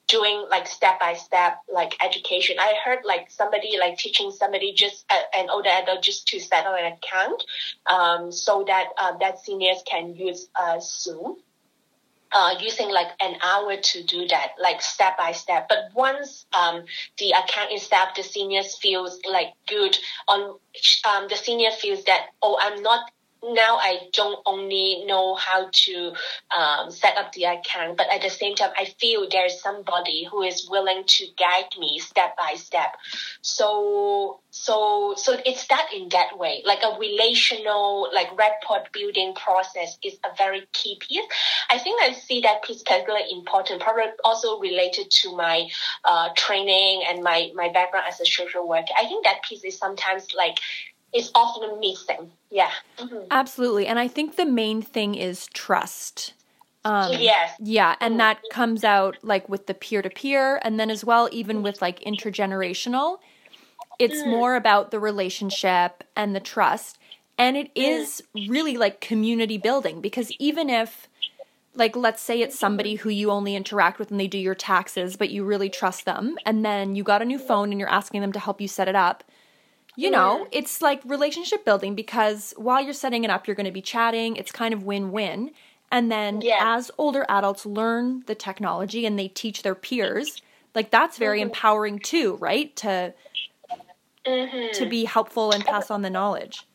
doing 0.08 0.46
like 0.50 0.66
step 0.66 1.00
by 1.00 1.14
step 1.14 1.60
like 1.72 1.94
education. 2.04 2.56
I 2.58 2.74
heard 2.84 3.00
like 3.04 3.30
somebody 3.30 3.76
like 3.78 3.98
teaching 3.98 4.30
somebody 4.30 4.72
just 4.72 5.04
uh, 5.10 5.20
an 5.36 5.50
older 5.50 5.70
adult 5.70 6.02
just 6.02 6.28
to 6.28 6.40
set 6.40 6.66
up 6.66 6.74
an 6.78 6.92
account, 6.92 7.44
um, 7.90 8.32
so 8.32 8.64
that 8.66 8.88
uh, 8.98 9.16
that 9.18 9.40
seniors 9.40 9.82
can 9.86 10.14
use 10.14 10.48
uh, 10.60 10.78
Zoom. 10.80 11.36
Uh, 12.36 12.56
using 12.58 12.90
like 12.90 13.12
an 13.20 13.36
hour 13.44 13.76
to 13.76 14.02
do 14.02 14.26
that, 14.26 14.54
like 14.60 14.82
step 14.82 15.16
by 15.16 15.30
step. 15.30 15.68
But 15.68 15.90
once 15.94 16.46
um, 16.52 16.82
the 17.16 17.30
account 17.30 17.70
is 17.70 17.86
set 17.86 18.02
up, 18.02 18.16
the 18.16 18.24
seniors 18.24 18.76
feels 18.76 19.20
like 19.30 19.52
good. 19.68 19.96
On 20.26 20.58
um, 21.06 21.28
the 21.28 21.36
senior 21.36 21.70
feels 21.70 22.02
that 22.04 22.30
oh, 22.42 22.58
I'm 22.60 22.82
not 22.82 23.08
now 23.52 23.76
I 23.76 24.08
don't 24.12 24.40
only 24.46 25.04
know 25.06 25.34
how 25.34 25.68
to 25.70 26.12
um, 26.56 26.90
set 26.90 27.16
up 27.16 27.32
the 27.32 27.44
account, 27.44 27.96
but 27.96 28.06
at 28.12 28.22
the 28.22 28.30
same 28.30 28.54
time, 28.54 28.70
I 28.78 28.86
feel 29.00 29.28
there's 29.28 29.60
somebody 29.60 30.24
who 30.30 30.42
is 30.42 30.68
willing 30.70 31.04
to 31.06 31.26
guide 31.36 31.68
me 31.78 31.98
step 31.98 32.36
by 32.36 32.54
step. 32.56 32.94
So, 33.42 34.40
so, 34.50 35.14
so 35.16 35.38
it's 35.44 35.66
that 35.68 35.88
in 35.94 36.08
that 36.10 36.38
way, 36.38 36.62
like 36.64 36.80
a 36.82 36.98
relational, 36.98 38.08
like 38.14 38.28
rapport 38.38 38.84
building 38.92 39.34
process 39.34 39.98
is 40.02 40.14
a 40.24 40.34
very 40.36 40.66
key 40.72 40.98
piece. 41.00 41.24
I 41.68 41.78
think 41.78 42.00
I 42.02 42.12
see 42.12 42.40
that 42.42 42.62
piece 42.62 42.82
particularly 42.82 43.26
important, 43.30 43.80
probably 43.80 44.04
also 44.24 44.58
related 44.58 45.10
to 45.10 45.36
my 45.36 45.68
uh, 46.04 46.30
training 46.36 47.02
and 47.08 47.22
my, 47.22 47.50
my 47.54 47.68
background 47.68 48.06
as 48.08 48.20
a 48.20 48.26
social 48.26 48.66
worker. 48.68 48.92
I 48.96 49.06
think 49.06 49.24
that 49.24 49.42
piece 49.42 49.64
is 49.64 49.76
sometimes 49.76 50.28
like 50.34 50.58
is 51.14 51.30
often 51.34 51.70
a 51.70 51.76
missing. 51.78 52.30
Yeah. 52.50 52.70
Mm-hmm. 52.98 53.26
Absolutely. 53.30 53.86
And 53.86 53.98
I 53.98 54.08
think 54.08 54.36
the 54.36 54.44
main 54.44 54.82
thing 54.82 55.14
is 55.14 55.46
trust. 55.54 56.34
Um, 56.84 57.12
yes. 57.12 57.52
Yeah. 57.60 57.94
And 58.00 58.12
mm-hmm. 58.12 58.18
that 58.18 58.38
comes 58.50 58.84
out 58.84 59.16
like 59.22 59.48
with 59.48 59.66
the 59.66 59.74
peer 59.74 60.02
to 60.02 60.10
peer, 60.10 60.60
and 60.62 60.78
then 60.78 60.90
as 60.90 61.04
well, 61.04 61.28
even 61.32 61.62
with 61.62 61.80
like 61.80 62.00
intergenerational. 62.00 63.18
It's 63.98 64.22
mm. 64.22 64.28
more 64.28 64.56
about 64.56 64.90
the 64.90 64.98
relationship 64.98 66.02
and 66.16 66.34
the 66.34 66.40
trust. 66.40 66.98
And 67.38 67.56
it 67.56 67.72
mm. 67.74 68.22
really 68.48 68.76
like 68.76 69.00
community 69.00 69.56
building 69.56 70.00
because 70.00 70.32
even 70.40 70.68
if, 70.68 71.08
like, 71.74 71.94
let's 71.94 72.20
say 72.20 72.40
it's 72.40 72.58
somebody 72.58 72.96
who 72.96 73.08
you 73.08 73.30
only 73.30 73.54
interact 73.54 74.00
with 74.00 74.10
and 74.10 74.18
they 74.18 74.26
do 74.26 74.38
your 74.38 74.54
taxes, 74.56 75.16
but 75.16 75.30
you 75.30 75.44
really 75.44 75.70
trust 75.70 76.04
them, 76.04 76.36
and 76.44 76.64
then 76.64 76.96
you 76.96 77.04
got 77.04 77.22
a 77.22 77.24
new 77.24 77.38
phone 77.38 77.70
and 77.70 77.78
you're 77.78 77.88
asking 77.88 78.20
them 78.20 78.32
to 78.32 78.40
help 78.40 78.60
you 78.60 78.68
set 78.68 78.88
it 78.88 78.96
up 78.96 79.22
you 79.96 80.10
know, 80.10 80.46
it's 80.50 80.82
like 80.82 81.00
relationship 81.04 81.64
building 81.64 81.94
because 81.94 82.52
while 82.56 82.82
you're 82.82 82.92
setting 82.92 83.24
it 83.24 83.30
up, 83.30 83.46
you're 83.46 83.54
going 83.54 83.66
to 83.66 83.72
be 83.72 83.82
chatting. 83.82 84.36
It's 84.36 84.50
kind 84.50 84.74
of 84.74 84.82
win 84.82 85.12
win. 85.12 85.52
And 85.90 86.10
then 86.10 86.40
yeah. 86.40 86.58
as 86.60 86.90
older 86.98 87.24
adults 87.28 87.64
learn 87.64 88.24
the 88.26 88.34
technology 88.34 89.06
and 89.06 89.18
they 89.18 89.28
teach 89.28 89.62
their 89.62 89.76
peers, 89.76 90.42
like 90.74 90.90
that's 90.90 91.18
very 91.18 91.38
mm-hmm. 91.38 91.48
empowering 91.48 91.98
too, 92.00 92.36
right? 92.40 92.74
To 92.76 93.14
mm-hmm. 94.26 94.72
to 94.72 94.86
be 94.86 95.04
helpful 95.04 95.52
and 95.52 95.64
pass 95.64 95.90
on 95.90 96.02
the 96.02 96.10
knowledge. 96.10 96.66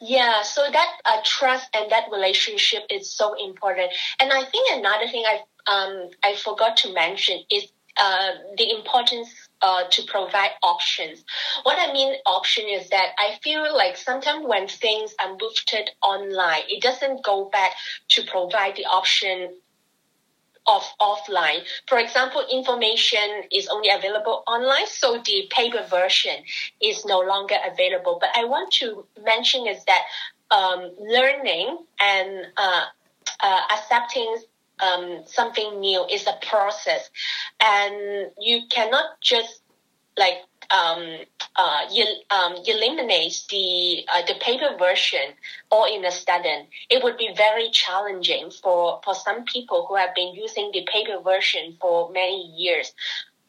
Yeah, 0.00 0.42
so 0.42 0.62
that 0.70 0.88
uh, 1.04 1.20
trust 1.24 1.68
and 1.74 1.90
that 1.90 2.04
relationship 2.10 2.84
is 2.90 3.08
so 3.08 3.34
important. 3.42 3.92
And 4.20 4.32
I 4.32 4.44
think 4.44 4.78
another 4.78 5.08
thing 5.08 5.24
I 5.26 5.40
um 5.70 6.10
I 6.22 6.34
forgot 6.36 6.76
to 6.78 6.92
mention 6.92 7.40
is 7.50 7.68
uh, 7.96 8.30
the 8.56 8.70
importance 8.70 9.28
uh, 9.62 9.84
to 9.90 10.02
provide 10.04 10.50
options. 10.62 11.24
What 11.62 11.78
I 11.78 11.92
mean 11.92 12.14
option 12.26 12.66
is 12.68 12.88
that 12.90 13.08
I 13.18 13.38
feel 13.42 13.74
like 13.74 13.96
sometimes 13.96 14.46
when 14.46 14.68
things 14.68 15.14
are 15.20 15.30
moved 15.30 15.74
online, 16.02 16.62
it 16.68 16.82
doesn't 16.82 17.24
go 17.24 17.48
back 17.50 17.72
to 18.10 18.22
provide 18.24 18.76
the 18.76 18.86
option 18.86 19.54
of 20.68 20.82
offline. 21.00 21.62
For 21.88 21.98
example, 21.98 22.44
information 22.52 23.44
is 23.50 23.68
only 23.68 23.88
available 23.88 24.44
online, 24.46 24.86
so 24.86 25.20
the 25.24 25.48
paper 25.50 25.82
version 25.88 26.36
is 26.80 27.04
no 27.06 27.20
longer 27.20 27.56
available. 27.66 28.18
But 28.20 28.30
I 28.36 28.44
want 28.44 28.70
to 28.74 29.06
mention 29.24 29.66
is 29.66 29.82
that 29.86 30.02
um, 30.50 30.90
learning 31.00 31.78
and 32.00 32.46
uh, 32.56 32.84
uh, 33.42 33.60
accepting 33.72 34.36
um, 34.80 35.22
something 35.26 35.80
new 35.80 36.04
is 36.10 36.26
a 36.26 36.38
process, 36.46 37.10
and 37.62 38.30
you 38.40 38.62
cannot 38.70 39.20
just 39.20 39.62
like 40.16 40.38
um, 40.70 41.18
uh, 41.56 41.86
um, 42.30 42.54
eliminate 42.66 43.42
the 43.50 44.04
uh, 44.12 44.22
the 44.26 44.34
paper 44.40 44.76
version 44.78 45.34
all 45.70 45.86
in 45.92 46.04
a 46.04 46.10
sudden. 46.10 46.66
It 46.90 47.02
would 47.02 47.16
be 47.16 47.30
very 47.36 47.70
challenging 47.70 48.50
for 48.50 49.00
for 49.04 49.14
some 49.14 49.44
people 49.44 49.86
who 49.88 49.96
have 49.96 50.14
been 50.14 50.34
using 50.34 50.70
the 50.72 50.86
paper 50.92 51.20
version 51.22 51.76
for 51.80 52.10
many 52.10 52.42
years. 52.56 52.92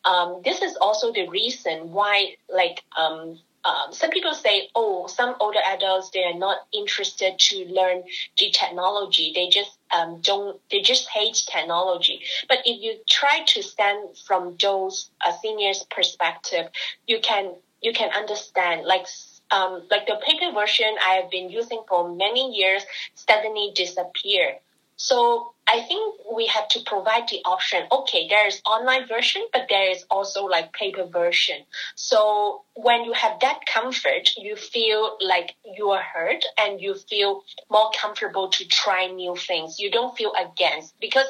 Um, 0.05 0.41
this 0.45 0.61
is 0.61 0.77
also 0.77 1.11
the 1.11 1.27
reason 1.27 1.91
why, 1.91 2.35
like, 2.47 2.83
um, 2.97 3.37
um, 3.65 3.91
some 3.91 4.11
people 4.11 4.33
say, 4.33 4.69
oh, 4.73 5.07
some 5.07 5.35
older 5.41 5.59
adults, 5.67 6.11
they 6.11 6.23
are 6.23 6.37
not 6.37 6.59
interested 6.71 7.37
to 7.37 7.65
learn 7.65 8.03
the 8.37 8.49
technology. 8.51 9.33
They 9.35 9.49
just 9.49 9.78
um, 9.95 10.21
don't, 10.21 10.59
they 10.71 10.81
just 10.81 11.07
hate 11.09 11.43
technology. 11.51 12.21
But 12.47 12.59
if 12.65 12.81
you 12.81 12.97
try 13.07 13.43
to 13.47 13.63
stand 13.63 14.17
from 14.17 14.55
those 14.61 15.09
uh, 15.25 15.31
seniors' 15.41 15.85
perspective, 15.89 16.69
you 17.07 17.19
can, 17.21 17.53
you 17.81 17.93
can 17.93 18.11
understand, 18.11 18.85
like, 18.85 19.05
um, 19.51 19.83
like 19.89 20.05
the 20.05 20.19
paper 20.25 20.53
version 20.53 20.93
I 21.03 21.15
have 21.15 21.31
been 21.31 21.49
using 21.49 21.81
for 21.87 22.13
many 22.13 22.55
years 22.55 22.83
suddenly 23.15 23.71
disappeared. 23.73 24.57
So 24.97 25.53
I 25.71 25.81
think 25.81 26.15
we 26.35 26.47
have 26.47 26.67
to 26.69 26.79
provide 26.83 27.29
the 27.29 27.41
option. 27.45 27.83
Okay, 27.91 28.27
there 28.27 28.47
is 28.47 28.59
online 28.65 29.07
version, 29.07 29.45
but 29.53 29.67
there 29.69 29.91
is 29.91 30.03
also 30.09 30.45
like 30.45 30.73
paper 30.73 31.05
version. 31.05 31.57
So 31.95 32.63
when 32.73 33.03
you 33.03 33.13
have 33.13 33.39
that 33.41 33.59
comfort, 33.67 34.31
you 34.37 34.55
feel 34.55 35.17
like 35.21 35.55
you 35.77 35.89
are 35.89 36.01
heard 36.01 36.43
and 36.57 36.81
you 36.81 36.95
feel 36.95 37.43
more 37.69 37.91
comfortable 37.95 38.49
to 38.49 38.67
try 38.67 39.07
new 39.07 39.35
things. 39.35 39.79
You 39.79 39.91
don't 39.91 40.17
feel 40.17 40.33
against 40.33 40.99
because 40.99 41.27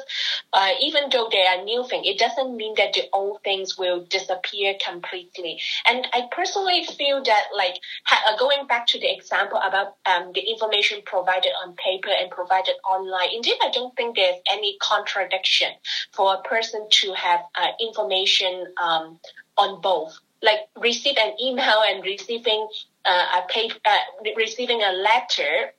uh, 0.52 0.70
even 0.80 1.10
though 1.10 1.28
there 1.30 1.46
are 1.46 1.64
new 1.64 1.84
things, 1.86 2.06
it 2.06 2.18
doesn't 2.18 2.56
mean 2.56 2.74
that 2.76 2.94
the 2.94 3.08
old 3.12 3.42
things 3.42 3.76
will 3.76 4.04
disappear 4.06 4.74
completely. 4.84 5.60
And 5.86 6.06
I 6.12 6.28
personally 6.30 6.84
feel 6.84 7.22
that 7.24 7.44
like 7.56 7.74
uh, 8.10 8.36
going 8.38 8.66
back 8.66 8.86
to 8.88 9.00
the 9.00 9.12
example 9.12 9.58
about 9.62 9.96
um, 10.06 10.32
the 10.34 10.40
information 10.40 11.02
provided 11.04 11.52
on 11.64 11.74
paper 11.74 12.10
and 12.10 12.30
provided 12.30 12.74
online, 12.88 13.28
indeed, 13.34 13.56
I 13.62 13.70
don't 13.70 13.94
think 13.96 14.16
there's 14.30 14.42
any 14.50 14.76
contradiction 14.80 15.68
for 16.12 16.34
a 16.34 16.42
person 16.42 16.86
to 16.90 17.12
have 17.14 17.40
uh, 17.60 17.68
information 17.80 18.66
um, 18.82 19.18
on 19.56 19.80
both 19.80 20.18
like 20.42 20.60
receive 20.80 21.16
an 21.18 21.34
email 21.40 21.82
and 21.86 22.02
receiving 22.04 22.66
uh, 23.04 23.40
a 23.42 23.52
pay, 23.52 23.70
uh, 23.84 23.98
receiving 24.36 24.82
a 24.82 24.92
letter 24.92 25.72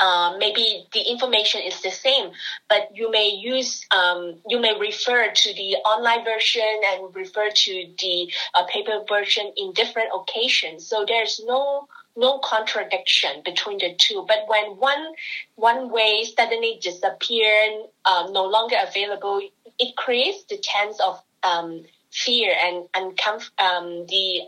uh, 0.00 0.36
maybe 0.38 0.86
the 0.92 1.00
information 1.00 1.60
is 1.60 1.82
the 1.82 1.90
same, 1.90 2.30
but 2.68 2.88
you 2.94 3.10
may 3.10 3.28
use, 3.28 3.86
um, 3.90 4.36
you 4.48 4.58
may 4.58 4.78
refer 4.78 5.30
to 5.30 5.54
the 5.54 5.76
online 5.84 6.24
version 6.24 6.80
and 6.86 7.14
refer 7.14 7.50
to 7.50 7.86
the 8.00 8.32
uh, 8.54 8.64
paper 8.64 9.04
version 9.08 9.52
in 9.56 9.72
different 9.72 10.08
occasions. 10.14 10.86
So 10.86 11.04
there's 11.06 11.42
no 11.44 11.88
no 12.16 12.38
contradiction 12.38 13.42
between 13.44 13.78
the 13.78 13.94
two. 13.98 14.24
But 14.26 14.44
when 14.46 14.76
one 14.78 15.14
one 15.56 15.90
way 15.90 16.24
suddenly 16.36 16.78
disappears, 16.82 17.84
um, 18.04 18.32
no 18.32 18.44
longer 18.44 18.76
available, 18.86 19.40
it 19.78 19.96
creates 19.96 20.44
the 20.44 20.58
chance 20.58 21.00
of 21.00 21.22
um, 21.42 21.84
fear 22.10 22.54
and 22.62 22.88
and 22.94 23.18
um, 23.58 24.06
the 24.06 24.42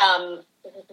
um, 0.00 0.42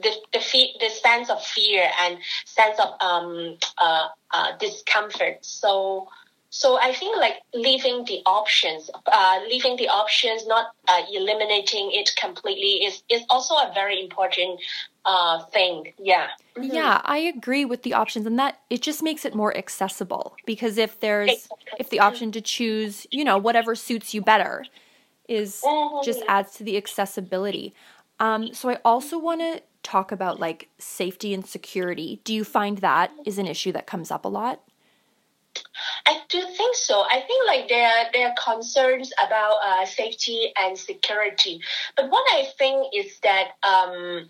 the 0.01 0.11
the, 0.33 0.39
fe- 0.39 0.75
the 0.79 0.89
sense 0.89 1.29
of 1.29 1.43
fear 1.43 1.89
and 2.01 2.17
sense 2.45 2.79
of 2.79 2.93
um, 3.01 3.57
uh, 3.77 4.07
uh, 4.31 4.57
discomfort. 4.57 5.37
So 5.41 6.07
so 6.51 6.79
I 6.81 6.93
think 6.93 7.15
like 7.17 7.43
leaving 7.53 8.05
the 8.05 8.21
options, 8.25 8.89
uh, 9.05 9.39
leaving 9.47 9.77
the 9.77 9.89
options, 9.89 10.47
not 10.47 10.71
uh, 10.87 11.01
eliminating 11.13 11.91
it 11.91 12.09
completely 12.19 12.85
is 12.85 13.03
is 13.09 13.21
also 13.29 13.53
a 13.55 13.71
very 13.73 14.01
important 14.01 14.59
uh, 15.05 15.43
thing. 15.45 15.93
Yeah. 15.97 16.27
Mm-hmm. 16.55 16.75
Yeah, 16.75 17.01
I 17.03 17.17
agree 17.19 17.65
with 17.65 17.83
the 17.83 17.93
options, 17.93 18.25
and 18.25 18.37
that 18.39 18.59
it 18.69 18.81
just 18.81 19.01
makes 19.01 19.25
it 19.25 19.35
more 19.35 19.55
accessible 19.55 20.35
because 20.45 20.77
if 20.77 20.99
there's 20.99 21.47
if 21.79 21.89
the 21.89 21.99
option 21.99 22.31
to 22.33 22.41
choose, 22.41 23.07
you 23.11 23.23
know, 23.23 23.37
whatever 23.37 23.75
suits 23.75 24.13
you 24.13 24.21
better, 24.21 24.65
is 25.27 25.61
mm-hmm. 25.65 26.03
just 26.03 26.21
adds 26.27 26.53
to 26.55 26.63
the 26.63 26.77
accessibility. 26.77 27.73
Um, 28.19 28.53
so 28.53 28.69
I 28.69 28.79
also 28.83 29.17
want 29.17 29.41
to 29.41 29.61
talk 29.83 30.11
about 30.11 30.39
like 30.39 30.69
safety 30.77 31.33
and 31.33 31.45
security. 31.45 32.19
Do 32.23 32.33
you 32.33 32.43
find 32.43 32.79
that 32.79 33.11
is 33.25 33.37
an 33.37 33.47
issue 33.47 33.71
that 33.71 33.87
comes 33.87 34.11
up 34.11 34.25
a 34.25 34.27
lot? 34.27 34.61
I 36.05 36.21
do 36.29 36.41
think 36.41 36.75
so. 36.75 37.01
I 37.09 37.21
think 37.21 37.47
like 37.47 37.69
there 37.69 37.87
are, 37.87 38.05
there 38.13 38.29
are 38.29 38.35
concerns 38.35 39.11
about 39.25 39.57
uh, 39.65 39.85
safety 39.85 40.51
and 40.57 40.77
security, 40.77 41.61
but 41.95 42.09
what 42.09 42.23
I 42.31 42.47
think 42.57 42.87
is 42.95 43.19
that 43.19 43.51
um, 43.63 44.29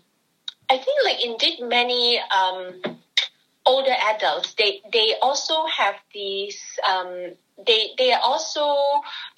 I 0.70 0.78
think 0.78 0.98
like 1.04 1.24
indeed 1.24 1.60
many 1.60 2.20
um, 2.20 2.80
older 3.66 3.94
adults 4.14 4.54
they 4.54 4.80
they 4.92 5.14
also 5.20 5.66
have 5.66 5.96
these 6.14 6.58
um, 6.88 7.32
they 7.66 7.90
they 7.98 8.12
are 8.12 8.20
also 8.22 8.76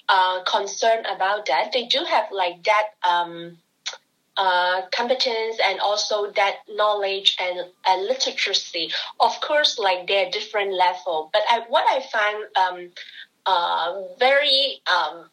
uh, 0.07 0.43
concerned 0.43 1.05
about 1.07 1.47
that. 1.47 1.71
They 1.73 1.85
do 1.87 2.03
have 2.07 2.25
like 2.31 2.63
that 2.63 2.89
um, 3.03 3.57
uh, 4.37 4.83
competence 4.91 5.57
and 5.65 5.79
also 5.79 6.31
that 6.31 6.57
knowledge 6.69 7.37
and 7.39 7.65
uh, 7.85 7.97
literacy. 7.97 8.91
Of 9.19 9.39
course, 9.41 9.77
like 9.77 10.07
they're 10.07 10.29
different 10.31 10.73
level, 10.73 11.29
but 11.33 11.43
I, 11.49 11.61
what 11.67 11.85
I 11.89 11.99
find 12.15 12.43
um, 12.55 12.91
uh, 13.45 14.01
very 14.19 14.81
um, 14.87 15.29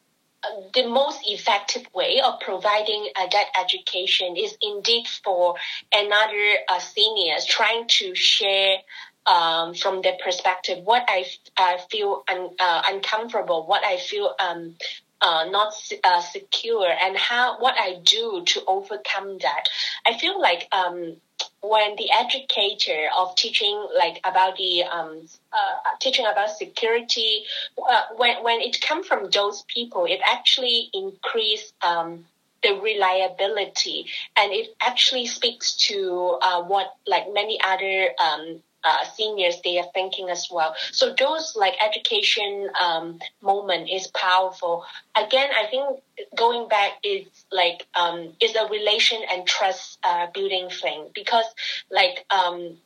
the 0.75 0.87
most 0.87 1.21
effective 1.27 1.87
way 1.95 2.21
of 2.21 2.41
providing 2.41 3.09
uh, 3.17 3.27
that 3.31 3.47
education 3.61 4.37
is 4.37 4.57
indeed 4.63 5.07
for 5.23 5.55
another 5.93 6.55
uh, 6.69 6.79
seniors 6.79 7.45
trying 7.45 7.87
to 7.89 8.15
share 8.15 8.79
um, 9.27 9.75
from 9.75 10.03
their 10.03 10.17
perspective 10.23 10.79
what 10.85 11.05
I 11.09 11.27
uh, 11.57 11.79
feel 11.91 12.25
un, 12.29 12.51
uh, 12.59 12.83
uncomfortable, 12.89 13.67
what 13.67 13.85
I 13.85 13.99
feel 13.99 14.35
um, 14.41 14.77
uh, 15.21 15.47
not 15.51 15.73
uh, 16.05 16.21
secure 16.21 16.89
and 16.89 17.17
how 17.17 17.59
what 17.59 17.75
I 17.79 18.01
do 18.03 18.43
to 18.47 18.65
overcome 18.67 19.39
that. 19.39 19.65
I 20.07 20.19
feel 20.19 20.41
like 20.41 20.69
um, 20.73 21.17
when 21.63 21.97
the 21.97 22.11
educator 22.11 23.09
of 23.17 23.35
teaching 23.37 23.87
like 23.97 24.21
about 24.25 24.57
the 24.57 24.85
um, 24.85 25.29
uh, 25.53 25.97
teaching 26.01 26.27
about 26.27 26.51
security, 26.51 27.45
uh, 27.79 28.03
when 28.17 28.43
when 28.43 28.61
it 28.61 28.81
comes 28.81 29.07
from 29.07 29.31
those 29.31 29.63
people, 29.63 30.07
it 30.07 30.21
actually 30.27 30.91
increase 30.93 31.73
um, 31.83 32.25
the 32.63 32.75
reliability 32.75 34.07
and 34.37 34.53
it 34.53 34.75
actually 34.83 35.27
speaks 35.27 35.77
to 35.77 36.39
uh, 36.43 36.63
what 36.63 36.95
like 37.07 37.25
many 37.33 37.59
other 37.63 38.11
um, 38.23 38.63
uh, 38.85 39.05
seniors 39.15 39.61
they 39.63 39.79
are 39.79 39.87
thinking 39.95 40.29
as 40.31 40.49
well 40.51 40.75
so 40.93 41.15
those 41.19 41.55
like 41.57 41.75
education 41.85 42.69
um, 42.81 43.19
moment 43.43 43.89
is 43.91 44.07
powerful 44.09 44.85
again 45.17 45.51
i 45.57 45.67
think 45.67 46.01
going 46.37 46.69
back 46.69 46.93
is 47.03 47.27
like 47.53 47.87
um, 47.95 48.33
is 48.41 48.55
a 48.57 48.67
relation 48.69 49.21
and 49.31 49.47
trust 49.47 49.99
uh, 50.05 50.27
building 50.35 50.69
thing 50.71 51.09
because 51.15 51.47
like 51.91 52.25
um, 52.31 52.77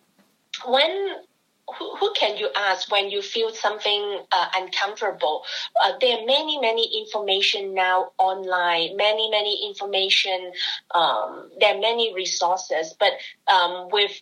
when 0.67 1.17
who, 1.79 1.97
who 1.97 2.13
can 2.15 2.37
you 2.37 2.49
ask 2.57 2.91
when 2.91 3.11
you 3.11 3.23
feel 3.23 3.51
something 3.51 4.21
uh, 4.33 4.47
uncomfortable? 4.57 5.45
Uh, 5.83 5.93
there 6.01 6.19
are 6.19 6.27
many, 6.27 6.59
many 6.61 7.01
information 7.01 7.75
now 7.75 8.13
online, 8.19 8.97
many, 8.97 9.31
many 9.31 9.67
information. 9.67 10.53
Um, 10.95 11.51
there 11.61 11.75
are 11.75 11.81
many 11.81 12.15
resources, 12.15 12.95
but 12.99 13.13
um, 13.53 13.89
with 13.91 14.21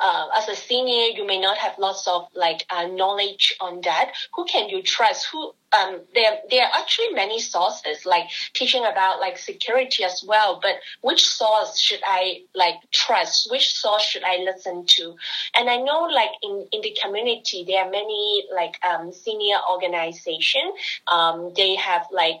uh, 0.00 0.28
as 0.36 0.48
a 0.48 0.56
senior, 0.56 1.16
you 1.16 1.26
may 1.26 1.40
not 1.40 1.58
have 1.58 1.78
lots 1.78 2.06
of 2.06 2.28
like 2.34 2.64
uh, 2.70 2.86
knowledge 2.86 3.56
on 3.60 3.80
that. 3.82 4.12
Who 4.34 4.44
can 4.44 4.68
you 4.68 4.82
trust? 4.82 5.28
Who 5.32 5.52
um, 5.72 6.00
there 6.14 6.38
there 6.50 6.64
are 6.64 6.72
actually 6.78 7.10
many 7.10 7.40
sources 7.40 8.06
like 8.06 8.28
teaching 8.54 8.84
about 8.84 9.20
like 9.20 9.38
security 9.38 10.04
as 10.04 10.24
well. 10.26 10.60
But 10.62 10.76
which 11.02 11.26
source 11.26 11.78
should 11.78 12.00
I 12.04 12.42
like 12.54 12.76
trust? 12.92 13.50
Which 13.50 13.72
source 13.72 14.02
should 14.02 14.24
I 14.24 14.38
listen 14.38 14.84
to? 14.86 15.16
And 15.54 15.68
I 15.68 15.76
know 15.76 16.08
like 16.12 16.30
in 16.42 16.66
in 16.72 16.80
the 16.80 16.96
community 17.02 17.64
there 17.66 17.84
are 17.84 17.90
many 17.90 18.44
like 18.54 18.78
um, 18.84 19.12
senior 19.12 19.58
organization. 19.70 20.72
Um, 21.06 21.52
they 21.56 21.74
have 21.76 22.06
like 22.12 22.40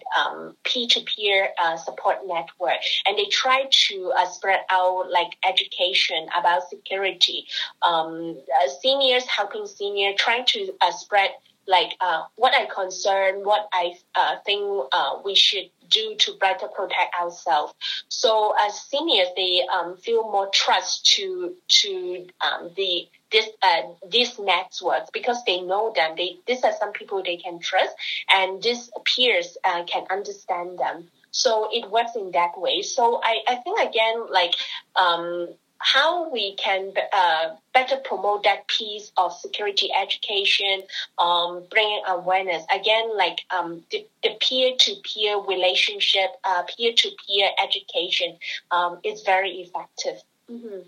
peer 0.64 0.86
to 0.88 1.00
peer 1.02 1.48
support 1.84 2.18
network, 2.26 2.80
and 3.06 3.18
they 3.18 3.26
try 3.26 3.64
to 3.88 4.12
uh, 4.16 4.26
spread 4.26 4.60
out 4.70 5.10
like 5.10 5.36
education 5.46 6.28
about 6.38 6.68
security. 6.68 7.46
Um, 7.82 8.38
uh, 8.38 8.68
seniors 8.80 9.26
helping 9.26 9.66
senior 9.66 10.12
trying 10.16 10.44
to 10.46 10.72
uh, 10.80 10.92
spread 10.92 11.30
like 11.68 11.94
uh, 12.00 12.22
what 12.36 12.54
I 12.54 12.66
concern, 12.66 13.44
what 13.44 13.68
I 13.72 13.94
uh, 14.14 14.36
think 14.44 14.62
uh, 14.90 15.18
we 15.24 15.34
should 15.34 15.70
do 15.88 16.16
to 16.18 16.32
better 16.40 16.66
protect 16.68 17.14
ourselves. 17.20 17.74
So 18.08 18.54
as 18.58 18.80
seniors, 18.80 19.28
they 19.36 19.62
um, 19.72 19.96
feel 19.96 20.22
more 20.22 20.48
trust 20.52 21.06
to 21.16 21.54
to 21.82 22.26
um, 22.40 22.70
the 22.76 23.08
this 23.30 23.48
uh, 23.62 23.82
these 24.10 24.38
networks 24.38 25.10
because 25.12 25.44
they 25.44 25.60
know 25.60 25.92
them. 25.94 26.14
They 26.16 26.38
these 26.46 26.64
are 26.64 26.72
some 26.72 26.92
people 26.92 27.22
they 27.22 27.36
can 27.36 27.60
trust, 27.60 27.94
and 28.30 28.62
these 28.62 28.90
peers 29.04 29.56
uh, 29.62 29.84
can 29.84 30.06
understand 30.10 30.78
them. 30.78 31.10
So 31.30 31.68
it 31.70 31.90
works 31.90 32.16
in 32.16 32.30
that 32.32 32.58
way. 32.58 32.82
So 32.82 33.20
I, 33.22 33.40
I 33.46 33.56
think 33.56 33.78
again 33.80 34.26
like 34.30 34.54
um, 34.96 35.48
how 35.78 36.30
we 36.30 36.54
can 36.56 36.92
uh, 37.12 37.50
better 37.72 37.96
promote 37.96 38.42
that 38.44 38.66
piece 38.66 39.12
of 39.16 39.32
security 39.32 39.90
education, 40.00 40.82
um, 41.18 41.62
bringing 41.70 42.02
awareness. 42.06 42.64
Again, 42.74 43.16
like 43.16 43.40
um, 43.50 43.84
the, 43.90 44.06
the 44.22 44.30
peer-to-peer 44.40 45.40
relationship, 45.40 46.30
uh, 46.44 46.62
peer-to-peer 46.76 47.50
education 47.62 48.36
um, 48.70 48.98
is 49.04 49.22
very 49.22 49.50
effective. 49.60 50.22
Mm-hmm. 50.50 50.80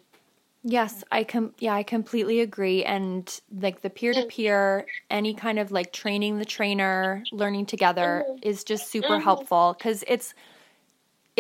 Yes, 0.63 1.05
I 1.11 1.25
com 1.25 1.55
yeah, 1.59 1.75
I 1.75 1.83
completely 1.83 2.41
agree. 2.41 2.85
And 2.85 3.41
like 3.51 3.81
the 3.81 3.89
peer 3.89 4.13
to 4.13 4.27
peer, 4.27 4.85
any 5.09 5.33
kind 5.33 5.59
of 5.59 5.71
like 5.71 5.91
training 5.91 6.39
the 6.39 6.45
trainer, 6.45 7.25
learning 7.33 7.65
together 7.65 8.27
mm-hmm. 8.29 8.39
is 8.43 8.63
just 8.63 8.91
super 8.91 9.09
mm-hmm. 9.09 9.25
helpful 9.25 9.75
because 9.79 10.05
it's 10.07 10.35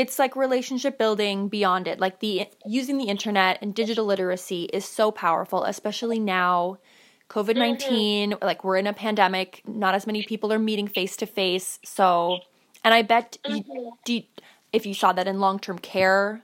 it's 0.00 0.18
like 0.18 0.34
relationship 0.34 0.96
building 0.96 1.48
beyond 1.48 1.86
it. 1.86 2.00
Like 2.00 2.20
the 2.20 2.48
using 2.64 2.96
the 2.96 3.04
internet 3.04 3.58
and 3.60 3.74
digital 3.74 4.06
literacy 4.06 4.62
is 4.72 4.86
so 4.86 5.10
powerful, 5.10 5.64
especially 5.64 6.18
now 6.18 6.78
COVID 7.28 7.54
19, 7.54 8.30
mm-hmm. 8.30 8.42
like 8.42 8.64
we're 8.64 8.78
in 8.78 8.86
a 8.86 8.94
pandemic, 8.94 9.60
not 9.68 9.94
as 9.94 10.06
many 10.06 10.22
people 10.22 10.54
are 10.54 10.58
meeting 10.58 10.88
face 10.88 11.18
to 11.18 11.26
face. 11.26 11.78
So, 11.84 12.38
and 12.82 12.94
I 12.94 13.02
bet 13.02 13.36
mm-hmm. 13.44 13.72
you, 14.06 14.22
if 14.72 14.86
you 14.86 14.94
saw 14.94 15.12
that 15.12 15.28
in 15.28 15.38
long 15.38 15.58
term 15.58 15.78
care, 15.78 16.40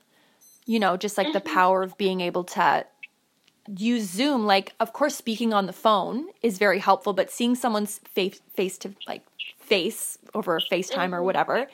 you 0.67 0.79
know, 0.79 0.99
just 0.99 1.17
like 1.17 1.29
mm-hmm. 1.29 1.39
the 1.39 1.41
power 1.41 1.83
of 1.83 1.97
being 1.97 2.21
able 2.21 2.45
to 2.45 2.85
use 3.75 4.11
Zoom, 4.11 4.45
like, 4.45 4.75
of 4.81 4.93
course, 4.93 5.17
speaking 5.17 5.55
on 5.55 5.65
the 5.65 5.73
phone 5.73 6.27
is 6.43 6.59
very 6.59 6.79
helpful, 6.79 7.15
but 7.15 7.31
seeing 7.31 7.55
someone's 7.55 8.01
face, 8.01 8.43
face 8.55 8.77
to 8.77 8.95
like 9.09 9.23
face 9.59 10.19
over 10.35 10.61
FaceTime 10.61 11.15
or 11.15 11.17
mm-hmm. 11.17 11.25
whatever 11.25 11.69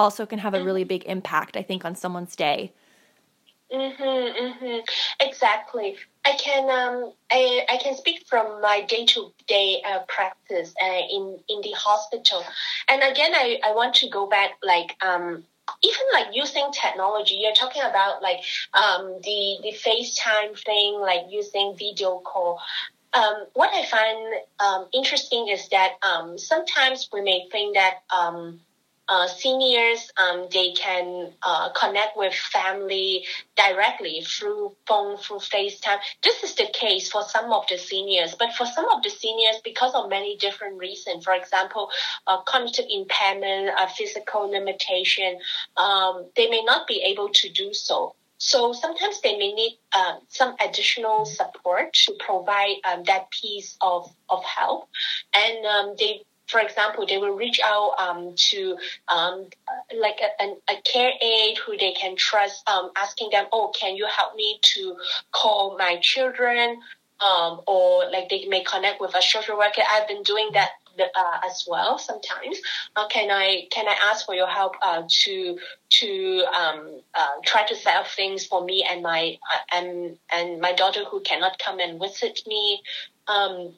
also 0.00 0.26
can 0.26 0.38
have 0.38 0.54
a 0.54 0.62
really 0.62 0.82
mm-hmm. 0.82 0.88
big 0.88 1.04
impact, 1.04 1.56
I 1.56 1.62
think, 1.62 1.84
on 1.84 1.94
someone's 1.94 2.34
day. 2.36 2.72
Mm-hmm, 3.72 4.02
mm-hmm. 4.02 4.78
Exactly. 5.20 5.96
I 6.24 6.32
can 6.32 6.64
um 6.64 7.12
I, 7.30 7.64
I 7.68 7.76
can 7.76 7.94
speak 7.94 8.26
from 8.26 8.60
my 8.60 8.82
day 8.82 9.06
to 9.06 9.32
day 9.46 9.80
practice 10.08 10.74
uh, 10.82 11.02
in 11.08 11.38
in 11.48 11.60
the 11.62 11.72
hospital, 11.76 12.44
and 12.88 13.02
again 13.02 13.32
I, 13.32 13.60
I 13.64 13.74
want 13.74 13.94
to 13.96 14.08
go 14.08 14.26
back 14.26 14.52
like 14.62 14.96
um 15.04 15.44
even 15.84 16.06
like 16.12 16.34
using 16.34 16.68
technology. 16.72 17.36
You're 17.36 17.54
talking 17.54 17.82
about 17.82 18.22
like 18.22 18.40
um 18.74 19.20
the 19.22 19.58
the 19.62 19.72
FaceTime 19.72 20.58
thing, 20.58 20.98
like 21.00 21.26
using 21.30 21.76
video 21.78 22.18
call. 22.18 22.60
Um, 23.12 23.46
what 23.54 23.70
I 23.74 23.84
find 23.86 24.34
um, 24.60 24.86
interesting 24.94 25.48
is 25.48 25.68
that 25.70 25.94
um, 26.00 26.38
sometimes 26.38 27.08
we 27.12 27.22
may 27.22 27.48
think 27.50 27.74
that 27.74 28.02
um, 28.16 28.60
uh, 29.10 29.26
seniors 29.26 30.10
um, 30.16 30.46
they 30.52 30.72
can 30.72 31.32
uh, 31.42 31.68
connect 31.72 32.16
with 32.16 32.32
family 32.32 33.24
directly 33.56 34.22
through 34.22 34.74
phone 34.86 35.16
through 35.18 35.38
FaceTime. 35.38 35.98
This 36.22 36.42
is 36.44 36.54
the 36.54 36.68
case 36.72 37.10
for 37.10 37.22
some 37.24 37.52
of 37.52 37.64
the 37.68 37.76
seniors, 37.76 38.34
but 38.34 38.54
for 38.54 38.66
some 38.66 38.88
of 38.88 39.02
the 39.02 39.10
seniors, 39.10 39.56
because 39.64 39.92
of 39.94 40.08
many 40.08 40.36
different 40.36 40.78
reasons, 40.78 41.24
for 41.24 41.34
example, 41.34 41.90
uh, 42.26 42.40
cognitive 42.42 42.86
impairment, 42.88 43.70
physical 43.96 44.48
limitation, 44.48 45.38
um, 45.76 46.26
they 46.36 46.48
may 46.48 46.62
not 46.62 46.86
be 46.86 47.02
able 47.02 47.28
to 47.30 47.48
do 47.50 47.74
so. 47.74 48.14
So 48.38 48.72
sometimes 48.72 49.20
they 49.20 49.36
may 49.36 49.52
need 49.52 49.78
uh, 49.92 50.16
some 50.28 50.54
additional 50.64 51.26
support 51.26 51.92
to 51.92 52.16
provide 52.18 52.76
um, 52.90 53.04
that 53.04 53.30
piece 53.30 53.76
of, 53.82 54.10
of 54.30 54.42
help. 54.44 54.88
And 55.34 55.66
um, 55.66 55.94
they 55.98 56.22
for 56.50 56.60
example, 56.60 57.06
they 57.06 57.18
will 57.18 57.34
reach 57.36 57.60
out 57.64 57.94
um, 57.98 58.34
to 58.50 58.76
um, 59.08 59.48
like 59.96 60.20
a, 60.40 60.44
a, 60.72 60.82
care 60.82 61.12
aide 61.20 61.58
who 61.58 61.76
they 61.76 61.92
can 61.92 62.16
trust, 62.16 62.68
um, 62.68 62.90
asking 62.96 63.30
them, 63.30 63.46
"Oh, 63.52 63.72
can 63.78 63.96
you 63.96 64.06
help 64.06 64.34
me 64.34 64.58
to 64.74 64.96
call 65.32 65.76
my 65.78 65.98
children?" 66.02 66.80
Um, 67.20 67.60
or 67.66 68.10
like 68.10 68.30
they 68.30 68.46
may 68.48 68.64
connect 68.64 69.00
with 69.00 69.14
a 69.14 69.20
social 69.22 69.58
worker. 69.58 69.82
I've 69.90 70.08
been 70.08 70.22
doing 70.22 70.48
that 70.54 70.70
uh, 70.98 71.40
as 71.48 71.64
well 71.68 71.98
sometimes. 71.98 72.58
Uh, 72.96 73.06
can 73.08 73.30
I 73.30 73.68
can 73.70 73.88
I 73.88 73.96
ask 74.10 74.26
for 74.26 74.34
your 74.34 74.46
help 74.48 74.74
uh, 74.82 75.02
to 75.24 75.58
to 75.90 76.44
um, 76.58 77.00
uh, 77.14 77.28
try 77.44 77.66
to 77.66 77.76
set 77.76 77.96
up 77.96 78.06
things 78.08 78.46
for 78.46 78.64
me 78.64 78.86
and 78.90 79.02
my 79.02 79.38
uh, 79.52 79.76
and 79.76 80.18
and 80.32 80.60
my 80.60 80.72
daughter 80.72 81.04
who 81.04 81.20
cannot 81.20 81.58
come 81.58 81.78
and 81.80 82.00
visit 82.00 82.40
me. 82.46 82.82
Um, 83.28 83.74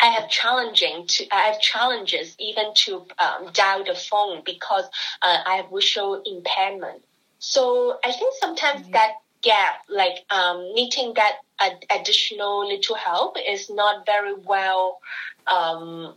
I 0.00 0.06
have 0.06 0.28
challenging 0.28 1.06
to 1.06 1.26
I 1.34 1.42
have 1.48 1.60
challenges 1.60 2.36
even 2.38 2.74
to 2.84 3.06
um, 3.18 3.50
dial 3.52 3.84
the 3.84 3.94
phone 3.94 4.42
because 4.44 4.84
uh, 5.22 5.38
I 5.46 5.56
have 5.56 5.70
visual 5.72 6.22
impairment. 6.24 7.02
So 7.38 7.98
I 8.04 8.12
think 8.12 8.34
sometimes 8.40 8.82
mm-hmm. 8.82 8.92
that 8.92 9.12
gap, 9.42 9.82
like 9.88 10.24
um, 10.30 10.72
needing 10.74 11.14
that 11.14 11.36
ad- 11.60 11.84
additional 11.90 12.66
little 12.68 12.96
help, 12.96 13.36
is 13.48 13.70
not 13.70 14.04
very 14.06 14.34
well 14.34 14.98
um, 15.46 16.14